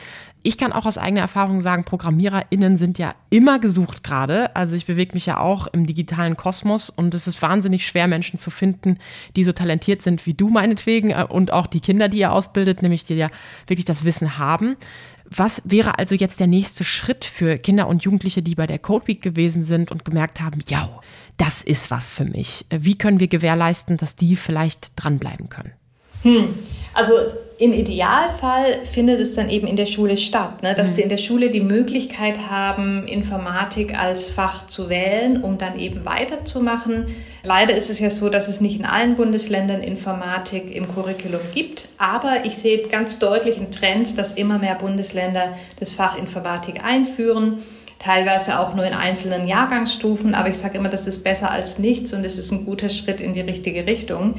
Ich 0.46 0.58
kann 0.58 0.72
auch 0.74 0.84
aus 0.84 0.98
eigener 0.98 1.22
Erfahrung 1.22 1.62
sagen, 1.62 1.84
ProgrammiererInnen 1.84 2.76
sind 2.76 2.98
ja 2.98 3.14
immer 3.30 3.58
gesucht 3.58 4.04
gerade. 4.04 4.54
Also 4.54 4.76
ich 4.76 4.84
bewege 4.84 5.14
mich 5.14 5.24
ja 5.24 5.40
auch 5.40 5.68
im 5.68 5.86
digitalen 5.86 6.36
Kosmos 6.36 6.90
und 6.90 7.14
es 7.14 7.26
ist 7.26 7.40
wahnsinnig 7.40 7.86
schwer, 7.86 8.08
Menschen 8.08 8.38
zu 8.38 8.50
finden, 8.50 8.98
die 9.36 9.44
so 9.44 9.52
talentiert 9.52 10.02
sind 10.02 10.26
wie 10.26 10.34
du 10.34 10.50
meinetwegen 10.50 11.10
äh, 11.10 11.24
und 11.26 11.50
auch 11.50 11.66
die 11.66 11.80
Kinder, 11.80 12.10
die 12.10 12.18
ihr 12.18 12.30
ausbildet, 12.30 12.82
nämlich 12.82 13.04
die 13.04 13.14
ja 13.14 13.30
wirklich 13.66 13.86
das 13.86 14.04
Wissen 14.04 14.36
haben. 14.36 14.76
Was 15.36 15.62
wäre 15.64 15.98
also 15.98 16.14
jetzt 16.14 16.38
der 16.38 16.46
nächste 16.46 16.84
Schritt 16.84 17.24
für 17.24 17.58
Kinder 17.58 17.88
und 17.88 18.04
Jugendliche, 18.04 18.42
die 18.42 18.54
bei 18.54 18.66
der 18.66 18.78
Code 18.78 19.08
Week 19.08 19.22
gewesen 19.22 19.62
sind 19.62 19.90
und 19.90 20.04
gemerkt 20.04 20.40
haben, 20.40 20.62
ja, 20.66 20.88
das 21.36 21.62
ist 21.62 21.90
was 21.90 22.10
für 22.10 22.24
mich? 22.24 22.66
Wie 22.70 22.96
können 22.96 23.20
wir 23.20 23.28
gewährleisten, 23.28 23.96
dass 23.96 24.16
die 24.16 24.36
vielleicht 24.36 24.92
dranbleiben 24.96 25.48
können? 25.48 25.72
Hm. 26.22 26.54
Also 26.94 27.14
im 27.56 27.73
Idealfall 27.73 28.84
findet 28.84 29.20
es 29.20 29.34
dann 29.37 29.49
eben 29.49 29.66
in 29.68 29.76
der 29.76 29.87
Schule 29.87 30.16
statt, 30.16 30.62
ne? 30.62 30.75
dass 30.75 30.90
mhm. 30.90 30.94
sie 30.94 31.02
in 31.02 31.08
der 31.08 31.18
Schule 31.18 31.50
die 31.50 31.61
Möglichkeit 31.61 32.50
haben, 32.50 33.06
Informatik 33.06 33.96
als 33.96 34.26
Fach 34.26 34.66
zu 34.66 34.88
wählen, 34.88 35.42
um 35.42 35.56
dann 35.56 35.78
eben 35.78 36.04
weiterzumachen. 36.04 37.06
Leider 37.44 37.75
ist 37.75 37.90
es 37.90 38.00
ja 38.00 38.11
so, 38.11 38.28
dass 38.28 38.49
es 38.49 38.61
nicht 38.61 38.80
in 38.80 38.84
allen 38.84 39.14
Bundesländern 39.14 39.82
Informatik 39.82 40.75
im 40.75 40.92
Curriculum 40.92 41.40
gibt, 41.54 41.88
aber 41.96 42.44
ich 42.44 42.56
sehe 42.56 42.88
ganz 42.88 43.20
deutlich 43.20 43.58
einen 43.58 43.70
Trend, 43.70 44.18
dass 44.18 44.32
immer 44.32 44.58
mehr 44.58 44.75
Bundesländer 44.75 45.56
das 45.78 45.92
Fach 45.92 46.18
Informatik 46.18 46.82
einführen 46.84 47.62
teilweise 48.00 48.58
auch 48.58 48.75
nur 48.75 48.84
in 48.84 48.92
einzelnen 48.92 49.49
Jahrgangsstufen, 49.49 50.34
aber 50.34 50.50
ich 50.50 50.58
sage 50.58 50.76
immer, 50.76 50.90
das 50.90 51.06
ist 51.06 51.25
besser 51.25 51.50
als 51.50 51.78
nichts 51.78 52.12
und 52.12 52.23
es 52.25 52.37
ist 52.37 52.50
ein 52.52 52.66
guter 52.66 52.90
Schritt 52.90 53.18
in 53.18 53.32
die 53.32 53.40
richtige 53.40 53.87
Richtung. 53.87 54.34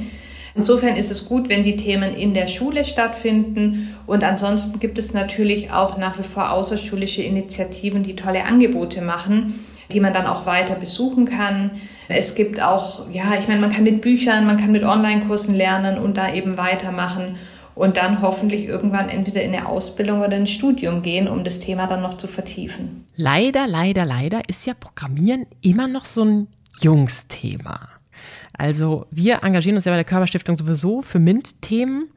Insofern 0.56 0.96
ist 0.96 1.10
es 1.10 1.26
gut, 1.26 1.48
wenn 1.48 1.62
die 1.62 1.76
Themen 1.76 2.14
in 2.14 2.32
der 2.32 2.46
Schule 2.46 2.84
stattfinden. 2.84 3.94
Und 4.06 4.24
ansonsten 4.24 4.80
gibt 4.80 4.98
es 4.98 5.12
natürlich 5.12 5.70
auch 5.70 5.98
nach 5.98 6.18
wie 6.18 6.22
vor 6.22 6.50
außerschulische 6.50 7.22
Initiativen, 7.22 8.02
die 8.02 8.16
tolle 8.16 8.44
Angebote 8.44 9.02
machen, 9.02 9.66
die 9.92 10.00
man 10.00 10.14
dann 10.14 10.26
auch 10.26 10.46
weiter 10.46 10.74
besuchen 10.74 11.26
kann. 11.26 11.70
Es 12.08 12.34
gibt 12.34 12.60
auch, 12.62 13.10
ja, 13.12 13.34
ich 13.38 13.48
meine, 13.48 13.60
man 13.60 13.70
kann 13.70 13.84
mit 13.84 14.00
Büchern, 14.00 14.46
man 14.46 14.56
kann 14.56 14.72
mit 14.72 14.82
Online-Kursen 14.82 15.54
lernen 15.54 15.98
und 15.98 16.16
da 16.16 16.32
eben 16.32 16.56
weitermachen 16.56 17.36
und 17.74 17.98
dann 17.98 18.22
hoffentlich 18.22 18.64
irgendwann 18.64 19.10
entweder 19.10 19.42
in 19.42 19.54
eine 19.54 19.68
Ausbildung 19.68 20.20
oder 20.20 20.36
ein 20.36 20.46
Studium 20.46 21.02
gehen, 21.02 21.28
um 21.28 21.44
das 21.44 21.60
Thema 21.60 21.86
dann 21.86 22.00
noch 22.00 22.14
zu 22.14 22.26
vertiefen. 22.26 23.04
Leider, 23.16 23.66
leider, 23.66 24.06
leider 24.06 24.48
ist 24.48 24.66
ja 24.66 24.72
Programmieren 24.72 25.46
immer 25.60 25.86
noch 25.86 26.06
so 26.06 26.24
ein 26.24 26.48
Jungsthema. 26.80 27.95
Also 28.58 29.06
wir 29.10 29.42
engagieren 29.42 29.76
uns 29.76 29.84
ja 29.84 29.92
bei 29.92 29.96
der 29.96 30.04
Körperstiftung 30.04 30.56
sowieso 30.56 31.02
für 31.02 31.18
MINT-Themen 31.18 32.08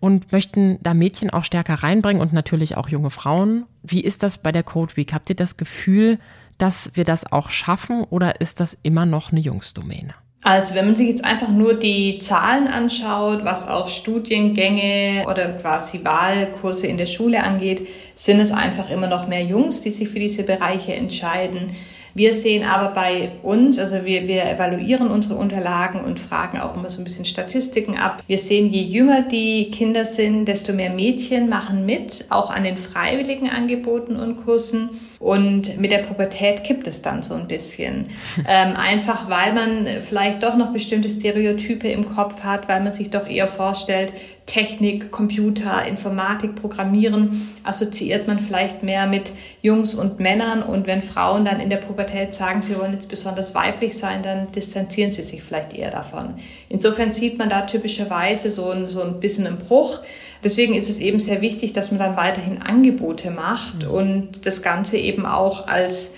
und 0.00 0.32
möchten 0.32 0.78
da 0.82 0.94
Mädchen 0.94 1.30
auch 1.30 1.44
stärker 1.44 1.74
reinbringen 1.74 2.22
und 2.22 2.32
natürlich 2.32 2.76
auch 2.76 2.88
junge 2.88 3.10
Frauen. 3.10 3.66
Wie 3.82 4.00
ist 4.00 4.22
das 4.22 4.38
bei 4.38 4.52
der 4.52 4.62
Code 4.62 4.96
Week? 4.96 5.12
Habt 5.12 5.28
ihr 5.30 5.36
das 5.36 5.56
Gefühl, 5.56 6.18
dass 6.58 6.92
wir 6.94 7.04
das 7.04 7.30
auch 7.30 7.50
schaffen 7.50 8.04
oder 8.04 8.40
ist 8.40 8.60
das 8.60 8.76
immer 8.82 9.06
noch 9.06 9.32
eine 9.32 9.40
Jungsdomäne? 9.40 10.14
Also 10.44 10.74
wenn 10.74 10.86
man 10.86 10.96
sich 10.96 11.08
jetzt 11.08 11.24
einfach 11.24 11.48
nur 11.48 11.74
die 11.74 12.18
Zahlen 12.18 12.66
anschaut, 12.66 13.44
was 13.44 13.68
auch 13.68 13.86
Studiengänge 13.86 15.24
oder 15.28 15.50
quasi 15.52 16.04
Wahlkurse 16.04 16.88
in 16.88 16.96
der 16.96 17.06
Schule 17.06 17.44
angeht, 17.44 17.86
sind 18.16 18.40
es 18.40 18.50
einfach 18.50 18.90
immer 18.90 19.06
noch 19.06 19.28
mehr 19.28 19.44
Jungs, 19.44 19.82
die 19.82 19.90
sich 19.90 20.08
für 20.08 20.18
diese 20.18 20.42
Bereiche 20.42 20.94
entscheiden. 20.94 21.76
Wir 22.14 22.34
sehen 22.34 22.64
aber 22.64 22.94
bei 22.94 23.32
uns, 23.42 23.78
also 23.78 24.04
wir, 24.04 24.26
wir 24.28 24.44
evaluieren 24.44 25.10
unsere 25.10 25.36
Unterlagen 25.36 26.00
und 26.00 26.20
fragen 26.20 26.60
auch 26.60 26.76
immer 26.76 26.90
so 26.90 27.00
ein 27.00 27.04
bisschen 27.04 27.24
Statistiken 27.24 27.96
ab. 27.96 28.22
Wir 28.26 28.38
sehen, 28.38 28.70
je 28.70 28.82
jünger 28.82 29.22
die 29.22 29.70
Kinder 29.70 30.04
sind, 30.04 30.46
desto 30.46 30.72
mehr 30.72 30.90
Mädchen 30.90 31.48
machen 31.48 31.86
mit, 31.86 32.26
auch 32.28 32.50
an 32.50 32.64
den 32.64 32.76
freiwilligen 32.76 33.48
Angeboten 33.48 34.16
und 34.16 34.44
Kursen. 34.44 34.90
Und 35.18 35.78
mit 35.78 35.92
der 35.92 35.98
Pubertät 35.98 36.64
kippt 36.64 36.86
es 36.88 37.00
dann 37.00 37.22
so 37.22 37.34
ein 37.34 37.46
bisschen. 37.48 38.06
Ähm, 38.48 38.76
einfach 38.76 39.30
weil 39.30 39.52
man 39.52 39.86
vielleicht 40.02 40.42
doch 40.42 40.56
noch 40.56 40.72
bestimmte 40.72 41.08
Stereotype 41.08 41.86
im 41.88 42.04
Kopf 42.12 42.40
hat, 42.42 42.68
weil 42.68 42.82
man 42.82 42.92
sich 42.92 43.10
doch 43.10 43.28
eher 43.28 43.46
vorstellt, 43.46 44.12
Technik, 44.52 45.10
Computer, 45.10 45.86
Informatik, 45.86 46.56
Programmieren 46.56 47.48
assoziiert 47.64 48.28
man 48.28 48.38
vielleicht 48.38 48.82
mehr 48.82 49.06
mit 49.06 49.32
Jungs 49.62 49.94
und 49.94 50.20
Männern. 50.20 50.62
Und 50.62 50.86
wenn 50.86 51.00
Frauen 51.00 51.46
dann 51.46 51.58
in 51.58 51.70
der 51.70 51.78
Pubertät 51.78 52.34
sagen, 52.34 52.60
sie 52.60 52.78
wollen 52.78 52.92
jetzt 52.92 53.08
besonders 53.08 53.54
weiblich 53.54 53.96
sein, 53.96 54.22
dann 54.22 54.52
distanzieren 54.52 55.10
sie 55.10 55.22
sich 55.22 55.42
vielleicht 55.42 55.72
eher 55.72 55.90
davon. 55.90 56.34
Insofern 56.68 57.14
sieht 57.14 57.38
man 57.38 57.48
da 57.48 57.62
typischerweise 57.62 58.50
so 58.50 58.68
ein, 58.68 58.90
so 58.90 59.00
ein 59.00 59.20
bisschen 59.20 59.46
einen 59.46 59.56
Bruch. 59.56 60.00
Deswegen 60.44 60.74
ist 60.74 60.90
es 60.90 60.98
eben 60.98 61.18
sehr 61.18 61.40
wichtig, 61.40 61.72
dass 61.72 61.90
man 61.90 61.98
dann 61.98 62.18
weiterhin 62.18 62.60
Angebote 62.60 63.30
macht 63.30 63.84
mhm. 63.84 63.90
und 63.90 64.44
das 64.44 64.60
Ganze 64.60 64.98
eben 64.98 65.24
auch 65.24 65.66
als 65.66 66.12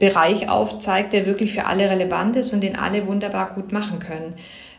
Bereich 0.00 0.48
aufzeigt, 0.48 1.12
der 1.12 1.24
wirklich 1.24 1.52
für 1.52 1.66
alle 1.66 1.88
relevant 1.88 2.34
ist 2.34 2.52
und 2.52 2.62
den 2.62 2.74
alle 2.74 3.06
wunderbar 3.06 3.54
gut 3.54 3.70
machen 3.70 4.00
können. 4.00 4.34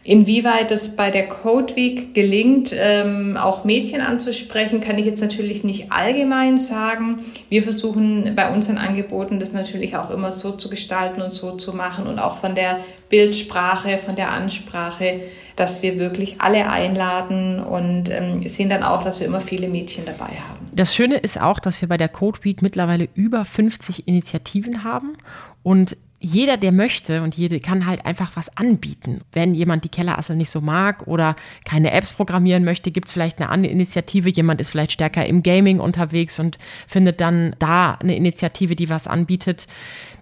Inwieweit 0.08 0.72
es 0.72 0.96
bei 0.96 1.12
der 1.12 1.28
Code 1.28 1.76
Week 1.76 2.14
gelingt, 2.14 2.74
ähm, 2.74 3.36
auch 3.36 3.66
Mädchen 3.66 4.00
anzusprechen, 4.00 4.80
kann 4.80 4.98
ich 4.98 5.06
jetzt 5.06 5.20
natürlich 5.20 5.66
nicht 5.66 5.92
allgemein 5.92 6.58
sagen. 6.58 7.18
Wir 7.50 7.62
versuchen 7.62 8.34
bei 8.34 8.50
unseren 8.50 8.78
Angeboten 8.78 9.38
das 9.42 9.52
natürlich 9.52 9.98
auch 9.98 10.10
immer 10.10 10.32
so 10.32 10.54
zu 10.54 10.70
gestalten 10.70 11.22
und 11.22 11.34
so 11.34 11.58
zu 11.58 11.76
machen 11.76 12.08
und 12.08 12.20
auch 12.20 12.38
von 12.38 12.56
der 12.56 12.80
Bildsprache, 13.10 13.98
von 13.98 14.16
der 14.16 14.32
Ansprache, 14.32 15.24
dass 15.58 15.82
wir 15.84 16.00
wirklich 16.00 16.40
alle 16.40 16.70
einladen 16.70 17.60
und 17.62 18.10
ähm, 18.10 18.48
sehen 18.48 18.70
dann 18.70 18.84
auch, 18.84 19.04
dass 19.04 19.20
wir 19.20 19.28
immer 19.28 19.42
viele 19.42 19.68
Mädchen 19.68 20.06
dabei 20.06 20.36
haben. 20.36 20.68
Das 20.72 20.96
Schöne 20.96 21.18
ist 21.18 21.38
auch, 21.38 21.60
dass 21.60 21.82
wir 21.82 21.90
bei 21.90 21.98
der 21.98 22.08
Code 22.08 22.40
Week 22.44 22.62
mittlerweile 22.62 23.10
über 23.14 23.44
50 23.44 24.08
Initiativen 24.08 24.86
haben 24.86 25.18
und 25.64 25.98
jeder, 26.20 26.58
der 26.58 26.72
möchte 26.72 27.22
und 27.22 27.36
jede 27.36 27.60
kann 27.60 27.86
halt 27.86 28.06
einfach 28.06 28.32
was 28.36 28.56
anbieten. 28.58 29.22
Wenn 29.32 29.54
jemand 29.54 29.84
die 29.84 29.90
Kellerassel 29.90 30.36
nicht 30.36 30.50
so 30.50 30.62
mag 30.62 31.08
oder 31.08 31.36
keine 31.64 31.92
Apps 31.92 32.14
programmieren 32.14 32.64
möchte, 32.64 32.90
gibt 32.90 33.08
es 33.08 33.14
vielleicht 33.14 33.40
eine 33.40 33.50
andere 33.50 33.72
Initiative. 33.72 34.30
Jemand 34.30 34.60
ist 34.60 34.70
vielleicht 34.70 34.94
stärker 34.94 35.26
im 35.26 35.44
Gaming 35.44 35.80
unterwegs 35.80 36.40
und 36.40 36.58
findet 36.88 37.22
dann 37.22 37.56
da 37.60 37.94
eine 37.94 38.16
Initiative, 38.16 38.76
die 38.76 38.90
was 38.90 39.06
anbietet. 39.06 39.68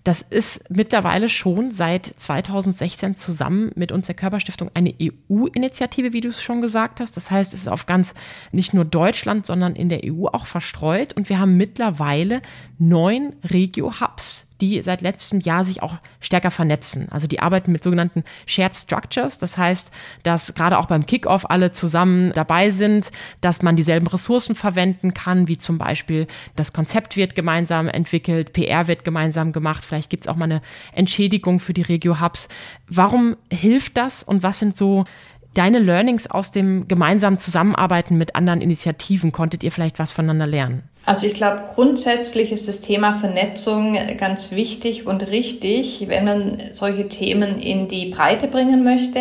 Das 0.04 0.22
ist 0.22 0.70
mittlerweile 0.70 1.30
schon 1.30 1.72
seit 1.72 2.06
2016 2.18 3.16
zusammen 3.16 3.72
mit 3.76 3.92
uns 3.92 4.06
der 4.06 4.16
Körperstiftung 4.16 4.70
eine 4.74 4.94
EU-Initiative, 5.02 6.14
wie 6.14 6.22
du 6.22 6.30
es 6.30 6.44
schon 6.44 6.62
gesagt 6.62 7.00
hast. 7.00 7.16
Das 7.18 7.32
heißt, 7.32 7.54
es 7.54 7.62
ist 7.62 7.68
auf 7.68 7.86
ganz 7.86 8.14
nicht 8.52 8.74
nur 8.74 8.86
Deutschland, 8.86 9.46
sondern 9.46 9.76
in 9.76 9.90
der 9.90 10.02
EU 10.04 10.28
auch 10.28 10.46
verstreut. 10.46 11.14
Und 11.14 11.30
wir 11.30 11.40
haben 11.40 11.58
mittlerweile 11.58 12.42
neun 12.78 13.34
Regio-Hubs 13.50 14.45
die 14.62 14.82
seit 14.84 15.02
letztem 15.02 15.40
Jahr 15.40 15.66
sich 15.66 15.84
auch 15.84 15.96
stärker 16.20 16.52
vernetzen. 16.52 17.08
Also 17.12 17.28
die 17.28 17.40
arbeiten 17.40 17.72
mit 17.72 17.84
sogenannten 17.84 18.24
Shared 18.46 18.76
Structures. 18.76 19.38
Das 19.38 19.58
heißt, 19.58 19.92
dass 20.24 20.54
gerade 20.54 20.78
auch 20.78 20.86
beim 20.86 21.06
Kickoff 21.06 21.50
alle 21.50 21.72
zusammen 21.72 22.32
dabei 22.34 22.72
sind, 22.72 23.12
dass 23.42 23.62
man 23.62 23.76
dieselben 23.76 24.08
Ressourcen 24.08 24.56
verwenden 24.56 25.14
kann, 25.14 25.48
wie 25.48 25.58
zum 25.58 25.78
Beispiel 25.78 26.28
das 26.56 26.74
Konzept 26.74 27.18
wird 27.18 27.36
gemeinsam 27.36 27.88
entwickelt, 27.88 28.54
PR 28.54 28.88
wird 28.88 29.04
gemeinsam 29.04 29.52
gemacht, 29.52 29.84
vielleicht 29.86 30.10
gibt 30.10 30.24
es 30.24 30.28
auch 30.28 30.36
mal 30.36 30.46
eine 30.46 30.62
Entschädigung 30.94 31.60
für 31.60 31.74
die 31.74 31.82
Regio-Hubs. 31.82 32.48
Warum 32.88 33.36
hilft 33.52 33.98
das 33.98 34.24
und 34.24 34.44
was 34.44 34.60
sind 34.60 34.78
so 34.78 35.06
deine 35.56 35.80
Learnings 35.80 36.30
aus 36.30 36.52
dem 36.52 36.88
gemeinsamen 36.88 37.40
Zusammenarbeiten 37.40 38.18
mit 38.18 38.36
anderen 38.36 38.62
Initiativen? 38.62 39.32
Konntet 39.32 39.64
ihr 39.64 39.72
vielleicht 39.72 39.98
was 39.98 40.12
voneinander 40.12 40.46
lernen? 40.46 40.84
Also 41.06 41.28
ich 41.28 41.34
glaube, 41.34 41.64
grundsätzlich 41.74 42.52
ist 42.52 42.68
das 42.68 42.82
Thema 42.82 43.14
Vernetzung 43.14 43.98
ganz 44.18 44.52
wichtig 44.52 45.06
und 45.06 45.28
richtig, 45.28 46.06
wenn 46.08 46.26
man 46.26 46.62
solche 46.72 47.08
Themen 47.08 47.60
in 47.60 47.88
die 47.88 48.10
Breite 48.10 48.48
bringen 48.48 48.84
möchte. 48.84 49.20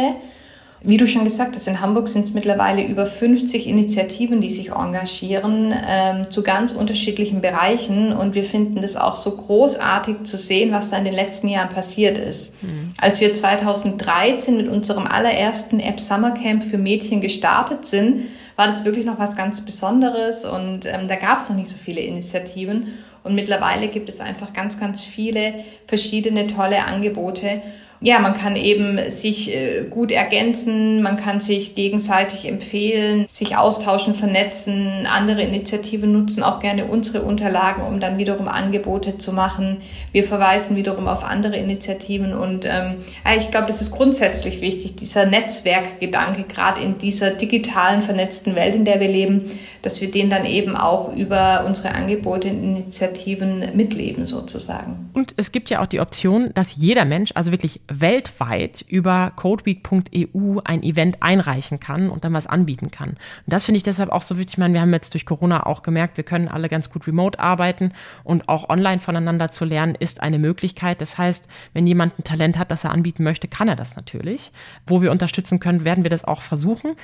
Wie 0.87 0.99
du 0.99 1.07
schon 1.07 1.25
gesagt 1.25 1.57
hast, 1.57 1.67
in 1.67 1.81
Hamburg 1.81 2.09
sind 2.09 2.26
es 2.26 2.35
mittlerweile 2.35 2.85
über 2.85 3.07
50 3.07 3.67
Initiativen, 3.67 4.43
die 4.43 4.50
sich 4.50 4.73
engagieren 4.73 5.75
ähm, 5.88 6.31
zu 6.31 6.43
ganz 6.43 6.73
unterschiedlichen 6.73 7.41
Bereichen. 7.41 8.12
Und 8.12 8.35
wir 8.35 8.45
finden 8.45 8.83
das 8.83 8.95
auch 8.95 9.17
so 9.17 9.35
großartig 9.35 10.25
zu 10.25 10.37
sehen, 10.37 10.73
was 10.73 10.91
da 10.91 10.99
in 10.99 11.05
den 11.05 11.14
letzten 11.14 11.49
Jahren 11.49 11.71
passiert 11.71 12.19
ist. 12.19 12.62
Mhm. 12.62 12.93
Als 13.00 13.23
wir 13.23 13.35
2013 13.35 14.59
mit 14.59 14.69
unserem 14.69 15.07
allerersten 15.07 15.81
App 15.81 16.00
Summer 16.00 16.33
Camp 16.33 16.62
für 16.62 16.76
Mädchen 16.76 17.23
gestartet 17.23 17.87
sind, 17.87 18.26
war 18.57 18.67
das 18.67 18.85
wirklich 18.85 19.07
noch 19.07 19.19
was 19.19 19.37
ganz 19.37 19.62
Besonderes 19.62 20.45
und 20.45 20.85
ähm, 20.85 21.09
da 21.09 21.17
gab 21.17 21.38
es 21.38 21.49
noch 21.49 21.57
nicht 21.57 21.71
so 21.71 21.79
viele 21.83 22.03
Initiativen. 22.03 22.88
Und 23.23 23.35
mittlerweile 23.35 23.88
gibt 23.88 24.11
es 24.11 24.21
einfach 24.21 24.53
ganz, 24.53 24.79
ganz 24.79 25.03
viele 25.03 25.55
verschiedene 25.87 26.47
tolle 26.47 26.85
Angebote 26.85 27.62
ja, 28.04 28.18
man 28.18 28.34
kann 28.34 28.54
eben 28.54 28.99
sich 29.08 29.54
äh, 29.54 29.84
gut 29.88 30.12
ergänzen, 30.12 31.00
man 31.00 31.16
kann 31.16 31.40
sich 31.40 31.75
gegenseitig 31.75 32.46
empfehlen, 32.46 33.25
sich 33.30 33.56
austauschen, 33.56 34.14
vernetzen, 34.14 35.06
andere 35.06 35.40
Initiativen 35.40 36.12
nutzen 36.12 36.42
auch 36.42 36.61
gerne 36.61 36.84
unsere 36.84 37.23
Unterlagen, 37.23 37.82
um 37.82 38.00
dann 38.00 38.18
wiederum 38.18 38.46
Angebote 38.46 39.16
zu 39.16 39.32
machen. 39.32 39.78
Wir 40.12 40.23
verweisen 40.23 40.76
wiederum 40.76 41.08
auf 41.08 41.25
andere 41.25 41.56
Initiativen 41.56 42.34
und 42.34 42.66
ähm, 42.66 42.96
ich 43.38 43.50
glaube, 43.50 43.68
das 43.68 43.80
ist 43.80 43.92
grundsätzlich 43.92 44.61
wichtig, 44.61 44.96
dieser 44.96 45.25
Netzwerkgedanke, 45.25 46.42
gerade 46.42 46.82
in 46.82 46.99
dieser 46.99 47.30
digitalen, 47.30 48.02
vernetzten 48.02 48.54
Welt, 48.54 48.75
in 48.75 48.84
der 48.84 49.00
wir 49.00 49.08
leben, 49.08 49.50
dass 49.85 50.00
wir 50.00 50.11
den 50.11 50.31
dann 50.31 50.47
eben 50.47 50.76
auch 50.76 51.14
über 51.14 51.64
unsere 51.67 51.95
Angebote 51.95 52.49
und 52.49 52.62
Initiativen 52.62 53.76
mitleben 53.76 54.25
sozusagen. 54.25 55.11
Und 55.12 55.35
es 55.37 55.53
gibt 55.53 55.69
ja 55.69 55.83
auch 55.83 55.87
die 55.87 56.00
Option, 56.00 56.50
dass 56.55 56.76
jeder 56.76 57.05
Mensch, 57.05 57.33
also 57.35 57.53
wirklich 57.53 57.81
weltweit 57.88 58.85
über 58.88 59.33
codeweek.eu 59.37 60.61
ein 60.64 60.83
Event 60.83 61.23
einreichen 61.23 61.81
kann 61.81 62.09
und 62.09 62.25
dann 62.25 62.33
was 62.33 62.47
anbieten 62.47 62.91
kann. 62.91 63.11
Und 63.11 63.19
das 63.47 63.67
finde 63.67 63.76
ich 63.76 63.83
deshalb 63.83 64.11
auch 64.11 64.23
so 64.23 64.38
wichtig. 64.38 64.55
Ich 64.55 64.59
meine, 64.59 64.75
wir 64.75 64.81
haben 64.81 64.93
jetzt 64.93 65.14
durch 65.14 65.26
Corona 65.26 65.67
auch 65.67 65.83
gemerkt, 65.83 66.17
wir 66.17 66.25
können 66.25 66.49
alle 66.49 66.69
ganz 66.69 66.88
gut 66.91 67.07
remote 67.07 67.38
arbeiten 67.38 67.93
und 68.23 68.49
auch 68.49 68.71
online 68.71 69.00
voneinander 69.00 69.50
zu 69.50 69.64
lernen 69.64 69.95
ist 69.99 70.23
eine 70.23 70.38
Möglichkeit. 70.38 71.00
Das 71.00 71.19
heißt, 71.19 71.47
wenn 71.75 71.87
jemand 71.87 72.19
ein 72.19 72.25
Talent 72.25 72.59
hat, 72.59 72.71
das 72.71 72.85
er 72.85 72.93
anbieten 72.93 73.23
möchte, 73.23 73.49
kann 73.49 73.69
er 73.69 73.76
das 73.76 73.97
natürlich. 73.97 74.53
Wo 74.87 75.03
wir 75.03 75.11
unterstützen 75.11 75.61
können, 75.61 75.85
werden 75.85 76.05
wir 76.05 76.11
das 76.11 76.25
auch 76.25 76.41
versuchen. 76.41 76.95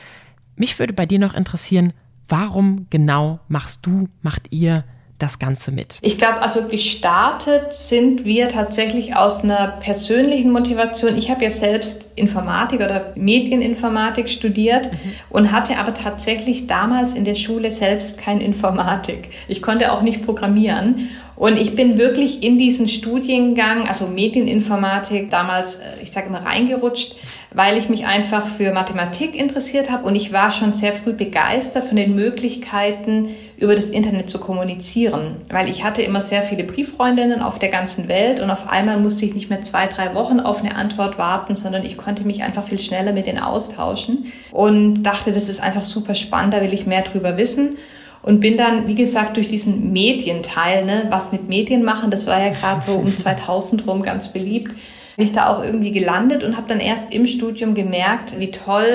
Mich 0.56 0.78
würde 0.78 0.92
bei 0.92 1.06
dir 1.06 1.18
noch 1.18 1.34
interessieren, 1.34 1.92
warum 2.30 2.86
genau 2.88 3.40
machst 3.48 3.84
du, 3.84 4.08
macht 4.22 4.46
ihr 4.50 4.84
das 5.20 5.38
Ganze 5.38 5.70
mit? 5.70 5.98
Ich 6.00 6.18
glaube, 6.18 6.40
also 6.40 6.66
gestartet 6.66 7.74
sind 7.74 8.24
wir 8.24 8.48
tatsächlich 8.48 9.14
aus 9.14 9.44
einer 9.44 9.68
persönlichen 9.80 10.50
Motivation. 10.50 11.16
Ich 11.16 11.30
habe 11.30 11.44
ja 11.44 11.50
selbst 11.50 12.12
Informatik 12.16 12.80
oder 12.80 13.12
Medieninformatik 13.16 14.28
studiert 14.28 14.90
mhm. 14.90 14.98
und 15.28 15.52
hatte 15.52 15.76
aber 15.78 15.94
tatsächlich 15.94 16.66
damals 16.66 17.12
in 17.12 17.24
der 17.24 17.34
Schule 17.34 17.70
selbst 17.70 18.18
kein 18.18 18.40
Informatik. 18.40 19.28
Ich 19.46 19.60
konnte 19.60 19.92
auch 19.92 20.02
nicht 20.02 20.22
programmieren. 20.22 21.10
Und 21.40 21.56
ich 21.56 21.74
bin 21.74 21.96
wirklich 21.96 22.42
in 22.42 22.58
diesen 22.58 22.86
Studiengang, 22.86 23.88
also 23.88 24.06
Medieninformatik, 24.06 25.30
damals, 25.30 25.76
äh, 25.76 25.84
ich 26.02 26.12
sage 26.12 26.26
immer, 26.26 26.44
reingerutscht, 26.44 27.16
weil 27.54 27.78
ich 27.78 27.88
mich 27.88 28.04
einfach 28.04 28.46
für 28.46 28.74
Mathematik 28.74 29.34
interessiert 29.34 29.90
habe. 29.90 30.06
Und 30.06 30.16
ich 30.16 30.34
war 30.34 30.50
schon 30.50 30.74
sehr 30.74 30.92
früh 30.92 31.14
begeistert 31.14 31.86
von 31.86 31.96
den 31.96 32.14
Möglichkeiten, 32.14 33.30
über 33.56 33.74
das 33.74 33.88
Internet 33.88 34.28
zu 34.28 34.38
kommunizieren, 34.38 35.36
weil 35.48 35.70
ich 35.70 35.82
hatte 35.82 36.02
immer 36.02 36.20
sehr 36.20 36.42
viele 36.42 36.64
Brieffreundinnen 36.64 37.40
auf 37.40 37.58
der 37.58 37.70
ganzen 37.70 38.08
Welt 38.08 38.40
und 38.40 38.50
auf 38.50 38.68
einmal 38.68 38.98
musste 38.98 39.24
ich 39.24 39.34
nicht 39.34 39.48
mehr 39.48 39.62
zwei, 39.62 39.86
drei 39.86 40.14
Wochen 40.14 40.40
auf 40.40 40.60
eine 40.60 40.76
Antwort 40.76 41.16
warten, 41.16 41.54
sondern 41.54 41.86
ich 41.86 41.96
konnte 41.96 42.24
mich 42.24 42.42
einfach 42.42 42.64
viel 42.64 42.80
schneller 42.80 43.12
mit 43.12 43.26
denen 43.26 43.38
austauschen. 43.38 44.30
Und 44.50 45.04
dachte, 45.04 45.32
das 45.32 45.48
ist 45.48 45.62
einfach 45.62 45.86
super 45.86 46.14
spannend, 46.14 46.52
da 46.52 46.60
will 46.60 46.74
ich 46.74 46.86
mehr 46.86 47.02
drüber 47.02 47.38
wissen 47.38 47.78
und 48.22 48.40
bin 48.40 48.56
dann, 48.56 48.86
wie 48.88 48.94
gesagt, 48.94 49.36
durch 49.36 49.48
diesen 49.48 49.92
Medienteil, 49.92 50.84
ne, 50.84 51.06
was 51.10 51.32
mit 51.32 51.48
Medien 51.48 51.84
machen, 51.84 52.10
das 52.10 52.26
war 52.26 52.40
ja 52.40 52.52
gerade 52.52 52.82
so 52.82 52.92
um 52.92 53.16
2000 53.16 53.86
rum 53.86 54.02
ganz 54.02 54.32
beliebt, 54.32 54.72
bin 55.16 55.26
ich 55.26 55.32
da 55.32 55.48
auch 55.48 55.62
irgendwie 55.62 55.92
gelandet 55.92 56.44
und 56.44 56.56
habe 56.56 56.66
dann 56.66 56.80
erst 56.80 57.12
im 57.12 57.26
Studium 57.26 57.74
gemerkt, 57.74 58.38
wie 58.38 58.50
toll 58.50 58.86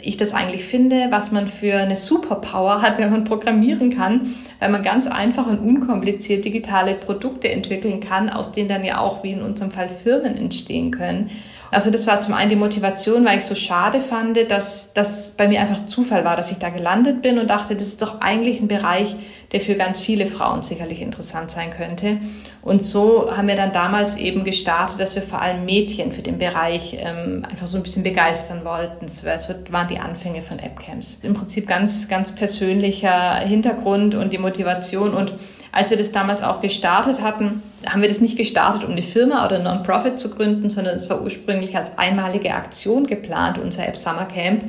ich 0.00 0.16
das 0.16 0.32
eigentlich 0.32 0.64
finde, 0.64 1.08
was 1.10 1.32
man 1.32 1.48
für 1.48 1.74
eine 1.74 1.96
Superpower 1.96 2.82
hat, 2.82 2.98
wenn 2.98 3.10
man 3.10 3.24
programmieren 3.24 3.96
kann, 3.96 4.34
weil 4.60 4.70
man 4.70 4.82
ganz 4.82 5.08
einfach 5.08 5.48
und 5.48 5.58
unkompliziert 5.58 6.44
digitale 6.44 6.94
Produkte 6.94 7.48
entwickeln 7.48 7.98
kann, 7.98 8.30
aus 8.30 8.52
denen 8.52 8.68
dann 8.68 8.84
ja 8.84 9.00
auch, 9.00 9.24
wie 9.24 9.32
in 9.32 9.42
unserem 9.42 9.72
Fall, 9.72 9.88
Firmen 9.88 10.36
entstehen 10.36 10.92
können. 10.92 11.30
Also 11.72 11.90
das 11.90 12.06
war 12.06 12.20
zum 12.20 12.34
einen 12.34 12.50
die 12.50 12.56
Motivation, 12.56 13.24
weil 13.24 13.38
ich 13.38 13.46
so 13.46 13.54
schade 13.54 14.02
fand, 14.02 14.38
dass 14.50 14.92
das 14.92 15.30
bei 15.30 15.48
mir 15.48 15.60
einfach 15.60 15.86
Zufall 15.86 16.22
war, 16.22 16.36
dass 16.36 16.52
ich 16.52 16.58
da 16.58 16.68
gelandet 16.68 17.22
bin 17.22 17.38
und 17.38 17.48
dachte, 17.48 17.74
das 17.74 17.88
ist 17.88 18.02
doch 18.02 18.20
eigentlich 18.20 18.60
ein 18.60 18.68
Bereich, 18.68 19.16
der 19.52 19.60
für 19.60 19.74
ganz 19.74 20.00
viele 20.00 20.26
Frauen 20.26 20.62
sicherlich 20.62 21.00
interessant 21.02 21.50
sein 21.50 21.70
könnte. 21.70 22.18
Und 22.62 22.82
so 22.82 23.36
haben 23.36 23.48
wir 23.48 23.56
dann 23.56 23.72
damals 23.72 24.16
eben 24.16 24.44
gestartet, 24.44 24.98
dass 24.98 25.14
wir 25.14 25.22
vor 25.22 25.40
allem 25.40 25.64
Mädchen 25.64 26.10
für 26.10 26.22
den 26.22 26.38
Bereich 26.38 26.96
ähm, 26.98 27.46
einfach 27.48 27.66
so 27.66 27.76
ein 27.76 27.82
bisschen 27.82 28.02
begeistern 28.02 28.64
wollten. 28.64 29.06
Das 29.06 29.24
waren 29.24 29.88
die 29.88 29.98
Anfänge 29.98 30.42
von 30.42 30.58
AppCamps. 30.58 31.20
Im 31.22 31.34
Prinzip 31.34 31.66
ganz, 31.66 32.08
ganz 32.08 32.34
persönlicher 32.34 33.36
Hintergrund 33.36 34.14
und 34.14 34.32
die 34.32 34.38
Motivation 34.38 35.12
und 35.14 35.34
als 35.74 35.90
wir 35.90 35.96
das 35.96 36.12
damals 36.12 36.42
auch 36.42 36.60
gestartet 36.60 37.22
hatten, 37.22 37.62
haben 37.86 38.02
wir 38.02 38.08
das 38.08 38.20
nicht 38.20 38.36
gestartet, 38.36 38.84
um 38.84 38.90
eine 38.92 39.02
Firma 39.02 39.46
oder 39.46 39.56
ein 39.56 39.62
Non-Profit 39.62 40.18
zu 40.18 40.30
gründen, 40.30 40.68
sondern 40.68 40.96
es 40.96 41.08
war 41.08 41.22
ursprünglich 41.22 41.74
als 41.76 41.96
einmalige 41.96 42.54
Aktion 42.54 43.06
geplant, 43.06 43.58
unser 43.58 43.88
App 43.88 43.96
Summer 43.96 44.26
Camp. 44.26 44.64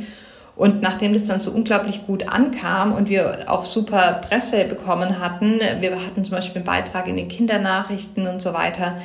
Und 0.55 0.81
nachdem 0.81 1.13
das 1.13 1.25
dann 1.25 1.39
so 1.39 1.51
unglaublich 1.51 2.05
gut 2.05 2.29
ankam 2.29 2.93
und 2.93 3.09
wir 3.09 3.45
auch 3.47 3.65
super 3.65 4.21
Presse 4.27 4.65
bekommen 4.65 5.19
hatten, 5.19 5.59
wir 5.79 5.95
hatten 6.05 6.23
zum 6.23 6.35
Beispiel 6.35 6.57
einen 6.57 6.65
Beitrag 6.65 7.07
in 7.07 7.17
den 7.17 7.27
Kindernachrichten 7.27 8.27
und 8.27 8.41
so 8.41 8.53
weiter, 8.53 8.97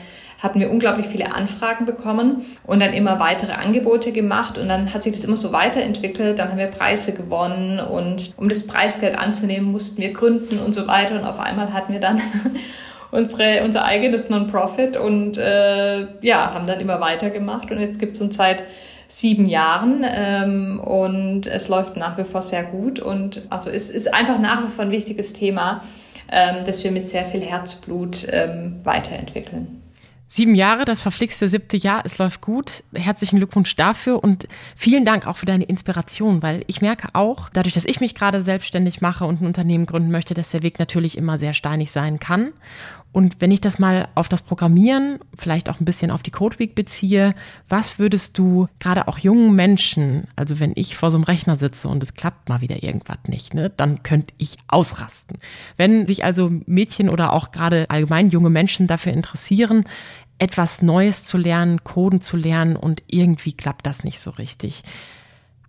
hatten 0.42 0.60
wir 0.60 0.70
unglaublich 0.70 1.06
viele 1.06 1.34
Anfragen 1.34 1.84
bekommen 1.84 2.44
und 2.64 2.80
dann 2.80 2.92
immer 2.92 3.18
weitere 3.18 3.52
Angebote 3.52 4.12
gemacht. 4.12 4.56
Und 4.56 4.68
dann 4.68 4.94
hat 4.94 5.02
sich 5.02 5.12
das 5.12 5.24
immer 5.24 5.36
so 5.36 5.52
weiterentwickelt. 5.52 6.38
Dann 6.38 6.50
haben 6.50 6.58
wir 6.58 6.68
Preise 6.68 7.12
gewonnen 7.12 7.80
und 7.80 8.34
um 8.36 8.48
das 8.48 8.66
Preisgeld 8.66 9.18
anzunehmen, 9.18 9.72
mussten 9.72 10.00
wir 10.00 10.12
gründen 10.12 10.60
und 10.60 10.74
so 10.74 10.86
weiter. 10.86 11.16
Und 11.16 11.24
auf 11.24 11.40
einmal 11.40 11.72
hatten 11.72 11.92
wir 11.92 12.00
dann 12.00 12.20
unsere, 13.10 13.64
unser 13.64 13.84
eigenes 13.84 14.28
Non-Profit 14.28 14.96
und 14.96 15.38
äh, 15.38 16.06
ja, 16.20 16.54
haben 16.54 16.68
dann 16.68 16.78
immer 16.78 17.00
weitergemacht. 17.00 17.72
Und 17.72 17.80
jetzt 17.80 17.98
gibt 17.98 18.14
es 18.14 18.20
uns 18.20 18.36
seit 18.36 18.62
sieben 19.08 19.48
Jahren 19.48 20.04
ähm, 20.06 20.80
und 20.80 21.46
es 21.46 21.68
läuft 21.68 21.96
nach 21.96 22.18
wie 22.18 22.24
vor 22.24 22.42
sehr 22.42 22.62
gut 22.62 23.00
und 23.00 23.42
also 23.48 23.70
es 23.70 23.88
ist 23.88 24.12
einfach 24.12 24.38
nach 24.38 24.62
wie 24.62 24.68
vor 24.68 24.84
ein 24.84 24.90
wichtiges 24.90 25.32
Thema, 25.32 25.82
ähm, 26.30 26.64
das 26.66 26.84
wir 26.84 26.92
mit 26.92 27.08
sehr 27.08 27.24
viel 27.24 27.40
Herzblut 27.40 28.26
ähm, 28.30 28.80
weiterentwickeln. 28.84 29.82
Sieben 30.30 30.54
Jahre, 30.54 30.84
das 30.84 31.00
verflixte 31.00 31.48
siebte 31.48 31.78
Jahr, 31.78 32.02
es 32.04 32.18
läuft 32.18 32.42
gut. 32.42 32.84
Herzlichen 32.94 33.38
Glückwunsch 33.38 33.74
dafür 33.76 34.22
und 34.22 34.46
vielen 34.76 35.06
Dank 35.06 35.26
auch 35.26 35.38
für 35.38 35.46
deine 35.46 35.64
Inspiration, 35.64 36.42
weil 36.42 36.64
ich 36.66 36.82
merke 36.82 37.08
auch, 37.14 37.48
dadurch, 37.48 37.72
dass 37.72 37.86
ich 37.86 38.00
mich 38.00 38.14
gerade 38.14 38.42
selbstständig 38.42 39.00
mache 39.00 39.24
und 39.24 39.40
ein 39.40 39.46
Unternehmen 39.46 39.86
gründen 39.86 40.10
möchte, 40.10 40.34
dass 40.34 40.50
der 40.50 40.62
Weg 40.62 40.78
natürlich 40.78 41.16
immer 41.16 41.38
sehr 41.38 41.54
steinig 41.54 41.92
sein 41.92 42.18
kann. 42.18 42.52
Und 43.10 43.40
wenn 43.40 43.50
ich 43.50 43.60
das 43.60 43.78
mal 43.78 44.08
auf 44.14 44.28
das 44.28 44.42
Programmieren, 44.42 45.18
vielleicht 45.34 45.70
auch 45.70 45.80
ein 45.80 45.84
bisschen 45.84 46.10
auf 46.10 46.22
die 46.22 46.30
Codeweek 46.30 46.74
beziehe, 46.74 47.34
was 47.68 47.98
würdest 47.98 48.36
du 48.38 48.68
gerade 48.80 49.08
auch 49.08 49.18
jungen 49.18 49.56
Menschen, 49.56 50.28
also 50.36 50.60
wenn 50.60 50.72
ich 50.76 50.96
vor 50.96 51.10
so 51.10 51.16
einem 51.16 51.24
Rechner 51.24 51.56
sitze 51.56 51.88
und 51.88 52.02
es 52.02 52.14
klappt 52.14 52.48
mal 52.48 52.60
wieder 52.60 52.82
irgendwas 52.82 53.18
nicht, 53.26 53.54
ne, 53.54 53.70
dann 53.70 54.02
könnte 54.02 54.34
ich 54.36 54.56
ausrasten. 54.68 55.38
Wenn 55.76 56.06
sich 56.06 56.22
also 56.22 56.50
Mädchen 56.66 57.08
oder 57.08 57.32
auch 57.32 57.50
gerade 57.50 57.88
allgemein 57.88 58.30
junge 58.30 58.50
Menschen 58.50 58.86
dafür 58.86 59.12
interessieren, 59.12 59.84
etwas 60.38 60.82
Neues 60.82 61.24
zu 61.24 61.38
lernen, 61.38 61.82
Coden 61.84 62.20
zu 62.20 62.36
lernen 62.36 62.76
und 62.76 63.02
irgendwie 63.08 63.52
klappt 63.52 63.86
das 63.86 64.04
nicht 64.04 64.20
so 64.20 64.30
richtig. 64.30 64.82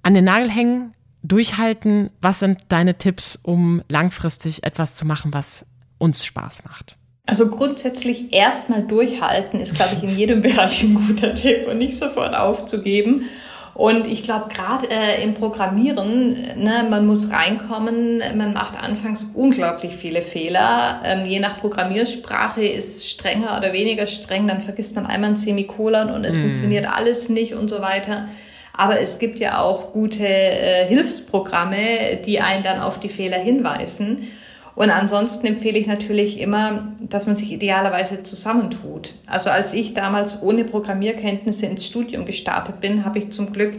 An 0.04 0.14
den 0.14 0.26
Nagel 0.26 0.52
hängen, 0.52 0.94
durchhalten. 1.24 2.12
Was 2.22 2.40
sind 2.40 2.60
deine 2.70 2.98
Tipps, 2.98 3.40
um 3.42 3.82
langfristig 3.90 4.64
etwas 4.64 4.96
zu 4.96 5.06
machen, 5.06 5.34
was 5.34 5.66
uns 5.98 6.24
Spaß 6.26 6.64
macht? 6.66 6.99
Also 7.30 7.52
grundsätzlich 7.52 8.34
erstmal 8.34 8.82
durchhalten 8.82 9.60
ist, 9.60 9.76
glaube 9.76 9.92
ich, 9.96 10.04
in 10.04 10.18
jedem 10.18 10.42
Bereich 10.44 10.82
ein 10.82 10.96
guter 10.96 11.36
Tipp 11.36 11.68
und 11.68 11.78
nicht 11.78 11.96
sofort 11.96 12.36
aufzugeben. 12.36 13.30
Und 13.76 14.08
ich 14.08 14.24
glaube, 14.24 14.50
gerade 14.54 14.88
äh, 14.90 15.24
im 15.24 15.36
Programmieren, 15.36 16.32
ne, 16.58 16.86
man 16.90 17.06
muss 17.06 17.32
reinkommen, 17.32 18.22
man 18.36 18.52
macht 18.52 18.82
anfangs 18.84 19.32
unglaublich 19.36 19.96
viele 19.96 20.22
Fehler. 20.22 21.02
Ähm, 21.06 21.26
je 21.26 21.40
nach 21.40 21.58
Programmiersprache 21.58 22.66
ist 22.66 23.08
strenger 23.08 23.58
oder 23.58 23.72
weniger 23.72 24.08
streng, 24.08 24.48
dann 24.48 24.64
vergisst 24.64 24.96
man 24.96 25.06
einmal 25.06 25.30
ein 25.30 25.36
Semikolon 25.38 26.10
und 26.10 26.26
es 26.26 26.36
mm. 26.36 26.42
funktioniert 26.42 26.88
alles 26.92 27.30
nicht 27.30 27.54
und 27.54 27.70
so 27.70 27.80
weiter. 27.80 28.28
Aber 28.74 29.00
es 29.00 29.20
gibt 29.20 29.40
ja 29.40 29.62
auch 29.62 29.94
gute 29.94 30.26
äh, 30.26 30.86
Hilfsprogramme, 30.88 32.18
die 32.26 32.42
einen 32.42 32.64
dann 32.64 32.82
auf 32.82 33.00
die 33.00 33.10
Fehler 33.10 33.38
hinweisen. 33.38 34.28
Und 34.80 34.92
ansonsten 34.92 35.46
empfehle 35.46 35.78
ich 35.78 35.88
natürlich 35.88 36.40
immer, 36.40 36.94
dass 37.02 37.26
man 37.26 37.36
sich 37.36 37.52
idealerweise 37.52 38.24
zusammentut. 38.24 39.14
Also 39.28 39.50
als 39.50 39.74
ich 39.74 39.94
damals 39.94 40.42
ohne 40.42 40.64
Programmierkenntnisse 40.64 41.66
ins 41.66 41.86
Studium 41.86 42.26
gestartet 42.26 42.80
bin, 42.80 43.04
habe 43.04 43.20
ich 43.20 43.30
zum 43.32 43.52
Glück 43.52 43.74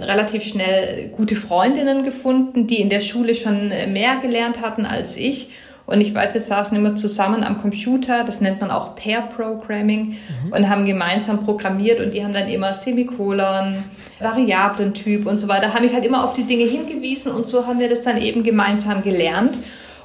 relativ 0.00 0.42
schnell 0.44 1.10
gute 1.14 1.36
Freundinnen 1.36 2.04
gefunden, 2.04 2.66
die 2.66 2.80
in 2.80 2.88
der 2.88 3.00
Schule 3.00 3.34
schon 3.34 3.68
mehr 3.68 4.16
gelernt 4.22 4.62
hatten 4.62 4.86
als 4.86 5.18
ich. 5.18 5.50
Und 5.84 6.00
ich 6.00 6.14
weiß, 6.14 6.32
wir 6.32 6.40
saßen 6.40 6.74
immer 6.74 6.94
zusammen 6.94 7.44
am 7.44 7.60
Computer, 7.60 8.24
das 8.24 8.40
nennt 8.40 8.62
man 8.62 8.70
auch 8.70 8.94
Pair 8.94 9.20
Programming, 9.20 10.16
mhm. 10.44 10.52
und 10.52 10.70
haben 10.70 10.86
gemeinsam 10.86 11.44
programmiert 11.44 12.00
und 12.00 12.14
die 12.14 12.24
haben 12.24 12.32
dann 12.32 12.48
immer 12.48 12.72
Semikolon, 12.72 13.84
Variablentyp 14.20 15.26
und 15.26 15.38
so 15.38 15.48
weiter, 15.48 15.74
haben 15.74 15.84
mich 15.84 15.92
halt 15.92 16.06
immer 16.06 16.24
auf 16.24 16.32
die 16.32 16.44
Dinge 16.44 16.64
hingewiesen 16.64 17.30
und 17.32 17.46
so 17.46 17.66
haben 17.66 17.78
wir 17.78 17.90
das 17.90 18.00
dann 18.00 18.16
eben 18.16 18.42
gemeinsam 18.42 19.02
gelernt. 19.02 19.58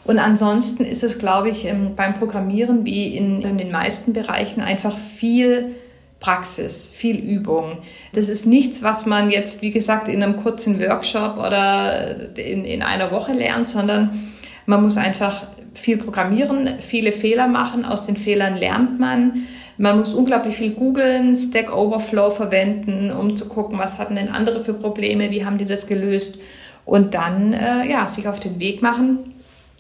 Und 0.04 0.20
ansonsten 0.20 0.84
ist 0.84 1.04
es, 1.04 1.20
glaube 1.20 1.50
ich, 1.50 1.66
ähm, 1.66 1.96
beim 1.96 2.16
Programmieren 2.16 2.86
wie 2.86 3.16
in, 3.16 3.42
in 3.44 3.58
den 3.58 3.72
meisten 3.72 4.14
Bereichen 4.14 4.62
einfach 4.62 4.98
viel 4.98 5.76
Praxis, 6.20 6.90
viel 6.94 7.18
Übung. 7.18 7.80
Das 8.14 8.30
ist 8.30 8.46
nichts, 8.46 8.84
was 8.84 9.06
man 9.06 9.32
jetzt, 9.32 9.62
wie 9.62 9.72
gesagt, 9.72 10.08
in 10.08 10.24
einem 10.24 10.38
kurzen 10.38 10.80
Workshop 10.80 11.38
oder 11.38 12.38
in, 12.38 12.64
in 12.64 12.84
einer 12.84 13.12
Woche 13.12 13.34
lernt, 13.34 13.70
sondern 13.70 14.32
man 14.66 14.84
muss 14.84 14.98
einfach 14.98 15.48
viel 15.74 15.98
programmieren, 15.98 16.70
viele 16.80 17.12
Fehler 17.12 17.48
machen, 17.48 17.86
aus 17.86 18.06
den 18.06 18.18
Fehlern 18.18 18.56
lernt 18.56 19.00
man. 19.00 19.48
Man 19.78 19.98
muss 19.98 20.14
unglaublich 20.14 20.56
viel 20.56 20.72
googeln, 20.72 21.36
Stack 21.36 21.76
Overflow 21.76 22.30
verwenden, 22.30 23.12
um 23.12 23.36
zu 23.36 23.48
gucken, 23.48 23.80
was 23.80 23.98
hatten 23.98 24.16
denn 24.16 24.30
andere 24.30 24.64
für 24.64 24.74
Probleme, 24.74 25.32
wie 25.32 25.44
haben 25.44 25.58
die 25.58 25.66
das 25.66 25.88
gelöst 25.88 26.40
und 26.86 27.16
dann 27.16 27.54
äh, 27.54 27.90
ja, 27.90 28.08
sich 28.08 28.28
auf 28.28 28.40
den 28.40 28.60
Weg 28.60 28.84
machen, 28.84 29.34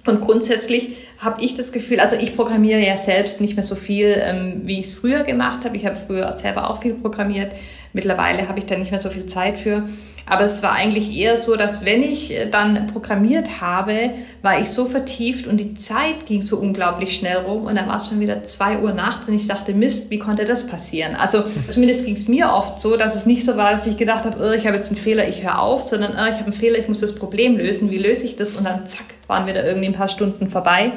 und 0.05 0.21
grundsätzlich 0.21 0.97
habe 1.19 1.43
ich 1.43 1.53
das 1.53 1.71
Gefühl, 1.71 1.99
also 1.99 2.15
ich 2.15 2.35
programmiere 2.35 2.79
ja 2.79 2.97
selbst 2.97 3.41
nicht 3.41 3.55
mehr 3.55 3.63
so 3.63 3.75
viel, 3.75 4.15
ähm, 4.17 4.61
wie 4.63 4.79
ich 4.79 4.87
es 4.87 4.93
früher 4.93 5.23
gemacht 5.23 5.63
habe. 5.63 5.77
Ich 5.77 5.85
habe 5.85 5.95
früher 5.95 6.35
selber 6.37 6.69
auch 6.69 6.81
viel 6.81 6.95
programmiert. 6.95 7.51
Mittlerweile 7.93 8.47
habe 8.47 8.59
ich 8.59 8.65
da 8.65 8.77
nicht 8.77 8.91
mehr 8.91 8.99
so 8.99 9.09
viel 9.09 9.25
Zeit 9.25 9.59
für. 9.59 9.83
Aber 10.25 10.45
es 10.45 10.63
war 10.63 10.73
eigentlich 10.73 11.13
eher 11.13 11.37
so, 11.37 11.55
dass 11.55 11.83
wenn 11.83 12.03
ich 12.03 12.31
äh, 12.31 12.49
dann 12.49 12.87
programmiert 12.87 13.59
habe, 13.59 14.11
war 14.41 14.59
ich 14.61 14.69
so 14.69 14.85
vertieft 14.85 15.47
und 15.47 15.57
die 15.57 15.73
Zeit 15.73 16.25
ging 16.25 16.41
so 16.41 16.57
unglaublich 16.57 17.15
schnell 17.15 17.37
rum 17.37 17.65
und 17.65 17.75
dann 17.75 17.87
war 17.87 17.97
es 17.97 18.07
schon 18.07 18.19
wieder 18.19 18.43
zwei 18.43 18.79
Uhr 18.79 18.93
nachts 18.93 19.27
und 19.27 19.35
ich 19.35 19.47
dachte, 19.47 19.73
Mist, 19.73 20.09
wie 20.09 20.19
konnte 20.19 20.45
das 20.45 20.67
passieren? 20.67 21.15
Also 21.15 21.43
zumindest 21.69 22.05
ging 22.05 22.15
es 22.15 22.27
mir 22.27 22.53
oft 22.53 22.79
so, 22.79 22.97
dass 22.97 23.15
es 23.15 23.25
nicht 23.25 23.43
so 23.43 23.57
war, 23.57 23.71
dass 23.71 23.87
ich 23.87 23.97
gedacht 23.97 24.25
habe, 24.25 24.37
oh, 24.41 24.51
ich 24.51 24.65
habe 24.67 24.77
jetzt 24.77 24.91
einen 24.91 25.01
Fehler, 25.01 25.27
ich 25.27 25.43
höre 25.43 25.59
auf, 25.59 25.83
sondern 25.83 26.11
oh, 26.11 26.27
ich 26.27 26.35
habe 26.35 26.45
einen 26.45 26.53
Fehler, 26.53 26.77
ich 26.77 26.87
muss 26.87 26.99
das 26.99 27.15
Problem 27.15 27.57
lösen, 27.57 27.89
wie 27.91 27.97
löse 27.97 28.25
ich 28.25 28.35
das? 28.35 28.53
Und 28.53 28.63
dann 28.63 28.85
zack, 28.85 29.05
waren 29.27 29.47
wir 29.47 29.53
da 29.53 29.63
irgendwie 29.63 29.87
ein 29.87 29.93
paar 29.93 30.07
Stunden 30.07 30.47
vorbei. 30.47 30.93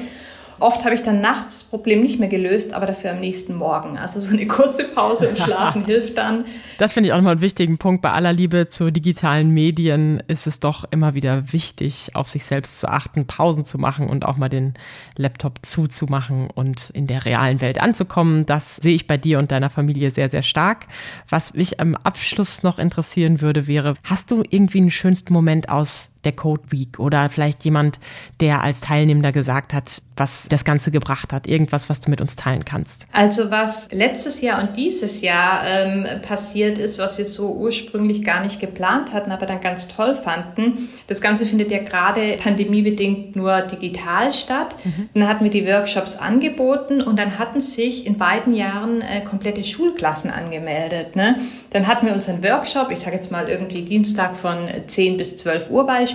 Oft 0.60 0.84
habe 0.84 0.94
ich 0.94 1.02
dann 1.02 1.20
nachts 1.20 1.58
das 1.58 1.64
Problem 1.64 2.00
nicht 2.00 2.20
mehr 2.20 2.28
gelöst, 2.28 2.72
aber 2.74 2.86
dafür 2.86 3.12
am 3.12 3.20
nächsten 3.20 3.54
Morgen. 3.54 3.98
Also 3.98 4.20
so 4.20 4.32
eine 4.32 4.46
kurze 4.46 4.84
Pause 4.84 5.28
und 5.28 5.38
Schlafen 5.38 5.84
hilft 5.86 6.16
dann. 6.16 6.44
Das 6.78 6.92
finde 6.92 7.08
ich 7.08 7.12
auch 7.12 7.18
nochmal 7.18 7.32
einen 7.32 7.40
wichtigen 7.40 7.78
Punkt. 7.78 8.02
Bei 8.02 8.12
aller 8.12 8.32
Liebe 8.32 8.68
zu 8.68 8.90
digitalen 8.90 9.50
Medien 9.50 10.22
ist 10.28 10.46
es 10.46 10.60
doch 10.60 10.84
immer 10.90 11.14
wieder 11.14 11.52
wichtig, 11.52 12.10
auf 12.14 12.28
sich 12.28 12.44
selbst 12.44 12.80
zu 12.80 12.88
achten, 12.88 13.26
Pausen 13.26 13.64
zu 13.64 13.78
machen 13.78 14.08
und 14.08 14.24
auch 14.24 14.36
mal 14.36 14.48
den 14.48 14.74
Laptop 15.16 15.64
zuzumachen 15.64 16.48
und 16.50 16.90
in 16.90 17.06
der 17.06 17.24
realen 17.24 17.60
Welt 17.60 17.80
anzukommen. 17.80 18.46
Das 18.46 18.76
sehe 18.76 18.94
ich 18.94 19.06
bei 19.06 19.16
dir 19.16 19.38
und 19.38 19.50
deiner 19.50 19.70
Familie 19.70 20.10
sehr, 20.10 20.28
sehr 20.28 20.42
stark. 20.42 20.86
Was 21.28 21.54
mich 21.54 21.80
am 21.80 21.94
Abschluss 21.96 22.62
noch 22.62 22.78
interessieren 22.78 23.40
würde, 23.40 23.66
wäre, 23.66 23.94
hast 24.04 24.30
du 24.30 24.42
irgendwie 24.48 24.78
einen 24.78 24.90
schönsten 24.90 25.32
Moment 25.32 25.68
aus 25.68 26.10
der 26.24 26.32
Code 26.32 26.62
Week 26.70 26.98
oder 26.98 27.28
vielleicht 27.28 27.64
jemand, 27.64 27.98
der 28.40 28.62
als 28.62 28.80
Teilnehmender 28.80 29.32
gesagt 29.32 29.72
hat, 29.72 30.02
was 30.16 30.46
das 30.48 30.64
Ganze 30.64 30.90
gebracht 30.90 31.32
hat, 31.32 31.46
irgendwas, 31.46 31.88
was 31.88 32.00
du 32.00 32.10
mit 32.10 32.20
uns 32.20 32.36
teilen 32.36 32.64
kannst? 32.64 33.06
Also 33.12 33.50
was 33.50 33.88
letztes 33.90 34.40
Jahr 34.40 34.62
und 34.62 34.76
dieses 34.76 35.20
Jahr 35.22 35.66
ähm, 35.66 36.06
passiert 36.22 36.78
ist, 36.78 36.98
was 36.98 37.18
wir 37.18 37.24
so 37.24 37.52
ursprünglich 37.54 38.24
gar 38.24 38.42
nicht 38.42 38.60
geplant 38.60 39.12
hatten, 39.12 39.32
aber 39.32 39.46
dann 39.46 39.60
ganz 39.60 39.88
toll 39.88 40.14
fanden. 40.14 40.88
Das 41.08 41.20
Ganze 41.20 41.46
findet 41.46 41.70
ja 41.70 41.78
gerade 41.78 42.36
pandemiebedingt 42.38 43.34
nur 43.34 43.62
digital 43.62 44.32
statt. 44.32 44.76
Mhm. 44.84 45.08
Dann 45.14 45.28
hatten 45.28 45.44
wir 45.44 45.50
die 45.50 45.66
Workshops 45.66 46.16
angeboten 46.16 47.00
und 47.00 47.18
dann 47.18 47.38
hatten 47.38 47.60
sich 47.60 48.06
in 48.06 48.16
beiden 48.16 48.54
Jahren 48.54 49.00
äh, 49.00 49.20
komplette 49.20 49.64
Schulklassen 49.64 50.30
angemeldet. 50.30 51.16
Ne? 51.16 51.38
Dann 51.70 51.86
hatten 51.86 52.06
wir 52.06 52.14
unseren 52.14 52.42
Workshop, 52.44 52.90
ich 52.92 53.00
sage 53.00 53.16
jetzt 53.16 53.32
mal 53.32 53.48
irgendwie 53.48 53.82
Dienstag 53.82 54.36
von 54.36 54.68
10 54.86 55.16
bis 55.16 55.36
12 55.36 55.70
Uhr 55.70 55.86
beispielsweise 55.86 56.13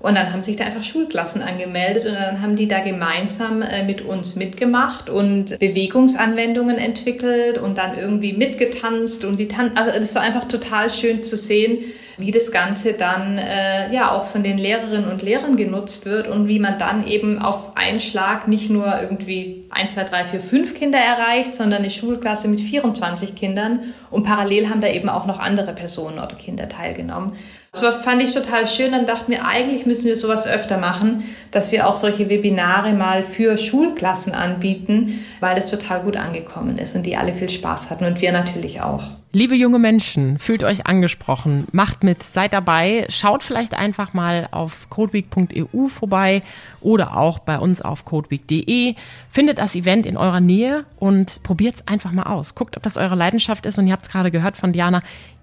und 0.00 0.14
dann 0.14 0.32
haben 0.32 0.42
sich 0.42 0.56
da 0.56 0.64
einfach 0.64 0.84
Schulklassen 0.84 1.42
angemeldet 1.42 2.06
und 2.06 2.14
dann 2.14 2.40
haben 2.40 2.54
die 2.54 2.68
da 2.68 2.80
gemeinsam 2.80 3.62
äh, 3.62 3.82
mit 3.82 4.00
uns 4.00 4.36
mitgemacht 4.36 5.10
und 5.10 5.58
Bewegungsanwendungen 5.58 6.78
entwickelt 6.78 7.58
und 7.58 7.78
dann 7.78 7.98
irgendwie 7.98 8.32
mitgetanzt 8.32 9.24
und 9.24 9.38
die 9.38 9.48
Tan 9.48 9.76
also 9.76 9.98
das 9.98 10.14
war 10.14 10.22
einfach 10.22 10.46
total 10.46 10.90
schön 10.90 11.24
zu 11.24 11.36
sehen, 11.36 11.78
wie 12.16 12.30
das 12.30 12.52
Ganze 12.52 12.92
dann 12.92 13.38
äh, 13.38 13.92
ja 13.92 14.12
auch 14.12 14.26
von 14.26 14.44
den 14.44 14.56
Lehrerinnen 14.56 15.10
und 15.10 15.22
Lehrern 15.22 15.56
genutzt 15.56 16.06
wird 16.06 16.28
und 16.28 16.46
wie 16.46 16.60
man 16.60 16.78
dann 16.78 17.06
eben 17.06 17.40
auf 17.40 17.76
einen 17.76 17.98
Schlag 17.98 18.46
nicht 18.46 18.70
nur 18.70 19.00
irgendwie 19.00 19.66
1, 19.70 19.94
2, 19.94 20.04
3, 20.04 20.24
4, 20.26 20.40
5 20.40 20.74
Kinder 20.74 20.98
erreicht, 20.98 21.56
sondern 21.56 21.80
eine 21.80 21.90
Schulklasse 21.90 22.46
mit 22.46 22.60
24 22.60 23.34
Kindern 23.34 23.80
und 24.10 24.22
parallel 24.22 24.68
haben 24.70 24.80
da 24.80 24.88
eben 24.88 25.08
auch 25.08 25.26
noch 25.26 25.40
andere 25.40 25.72
Personen 25.72 26.18
oder 26.18 26.36
Kinder 26.36 26.68
teilgenommen. 26.68 27.32
Das 27.72 28.02
fand 28.02 28.22
ich 28.22 28.32
total 28.32 28.66
schön. 28.66 28.92
Dann 28.92 29.06
dachten 29.06 29.30
wir, 29.30 29.46
eigentlich 29.46 29.86
müssen 29.86 30.06
wir 30.06 30.16
sowas 30.16 30.46
öfter 30.46 30.78
machen, 30.78 31.22
dass 31.50 31.70
wir 31.70 31.86
auch 31.86 31.94
solche 31.94 32.28
Webinare 32.28 32.92
mal 32.92 33.22
für 33.22 33.58
Schulklassen 33.58 34.34
anbieten, 34.34 35.24
weil 35.40 35.54
das 35.54 35.70
total 35.70 36.00
gut 36.00 36.16
angekommen 36.16 36.78
ist 36.78 36.96
und 36.96 37.04
die 37.04 37.16
alle 37.16 37.34
viel 37.34 37.50
Spaß 37.50 37.90
hatten 37.90 38.04
und 38.04 38.20
wir 38.20 38.32
natürlich 38.32 38.80
auch. 38.80 39.04
Liebe 39.34 39.54
junge 39.54 39.78
Menschen, 39.78 40.38
fühlt 40.38 40.64
euch 40.64 40.86
angesprochen, 40.86 41.66
macht 41.70 42.02
mit, 42.02 42.22
seid 42.22 42.54
dabei, 42.54 43.04
schaut 43.10 43.42
vielleicht 43.42 43.74
einfach 43.74 44.14
mal 44.14 44.48
auf 44.52 44.88
codeweek.eu 44.88 45.88
vorbei 45.88 46.42
oder 46.80 47.14
auch 47.18 47.38
bei 47.38 47.58
uns 47.58 47.82
auf 47.82 48.06
codeweek.de. 48.06 48.94
Findet 49.30 49.58
das 49.58 49.76
Event 49.76 50.06
in 50.06 50.16
eurer 50.16 50.40
Nähe 50.40 50.86
und 50.98 51.42
probiert 51.42 51.74
es 51.76 51.86
einfach 51.86 52.10
mal 52.12 52.22
aus. 52.22 52.54
Guckt, 52.54 52.78
ob 52.78 52.82
das 52.82 52.96
eure 52.96 53.16
Leidenschaft 53.16 53.66
ist 53.66 53.78
und 53.78 53.86
ihr 53.86 53.92
habt 53.92 54.06
es 54.06 54.10
gerade 54.10 54.30
gehört 54.30 54.56
von 54.56 54.72
Diana, 54.72 55.02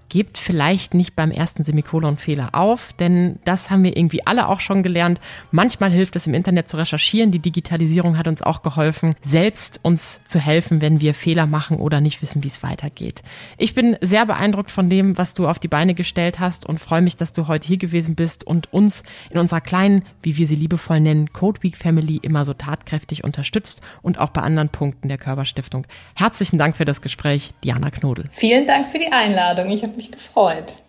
gebt 0.10 0.38
vielleicht 0.38 0.94
nicht 0.94 1.16
beim 1.16 1.32
ersten 1.32 1.64
Semikolon-Fehler 1.64 2.50
auf, 2.54 2.94
denn 2.94 3.40
das 3.46 3.70
haben 3.70 3.84
wir 3.84 3.98
irgendwie 3.98 4.26
alle 4.26 4.48
auch 4.50 4.60
schon 4.60 4.84
gelernt. 4.84 5.20
Manchmal 5.52 5.92
hilft 5.92 6.16
es 6.16 6.28
im 6.28 6.34
Internet 6.34 6.70
zu 6.70 6.78
recherchieren. 6.78 7.32
Die 7.32 7.40
Digitalisierung 7.40 8.18
hat 8.18 8.28
uns 8.28 8.42
auch 8.42 8.62
geholfen, 8.62 9.16
selbst 9.24 9.80
uns 9.84 10.20
zu 10.26 10.40
helfen, 10.40 10.82
wenn 10.82 11.02
wir 11.02 11.14
Fehler 11.14 11.48
machen 11.48 11.78
oder 11.78 12.02
nicht 12.02 12.22
wissen, 12.22 12.44
wie 12.44 12.48
es 12.48 12.64
weitergeht. 12.64 13.22
Ich 13.58 13.74
bin 13.74 13.98
sehr 14.02 14.26
beeindruckt 14.26 14.72
von 14.72 14.90
dem, 14.90 15.18
was 15.18 15.34
du 15.34 15.48
auf 15.48 15.60
die 15.60 15.68
Beine 15.68 15.94
gestellt 15.96 16.40
hast 16.40 16.66
und 16.66 16.80
freue 16.80 17.02
mich, 17.02 17.16
dass 17.16 17.34
du 17.34 17.48
heute 17.48 17.68
hier 17.68 17.78
gewesen 17.78 18.16
bist 18.16 18.46
und 18.46 18.72
uns 18.74 19.04
in 19.30 19.40
unserer 19.40 19.62
kleinen, 19.62 20.04
wie 20.22 20.38
wir 20.38 20.48
sie 20.48 20.56
liebevoll 20.56 21.00
nennen, 21.00 21.34
Code 21.34 21.64
Week 21.64 21.78
Family 21.78 22.20
immer 22.22 22.46
so 22.46 22.54
tatkräftig 22.54 23.24
unterstützt 23.24 23.82
und 24.02 24.20
auch 24.20 24.30
bei 24.30 24.42
anderen 24.42 24.70
Punkten 24.70 25.08
der 25.08 25.18
Körperstiftung. 25.18 25.88
Herzlichen 26.16 26.58
Dank 26.58 26.76
für 26.76 26.86
das 26.86 27.02
Gespräch, 27.02 27.52
Diana 27.64 27.90
Knodel. 27.90 28.26
Vielen 28.32 28.66
Dank 28.66 28.88
für 28.88 29.00
die 29.00 29.12
Einladung. 29.12 29.72
Ich 29.72 29.84
mich 29.96 30.12
gefreut. 30.12 30.80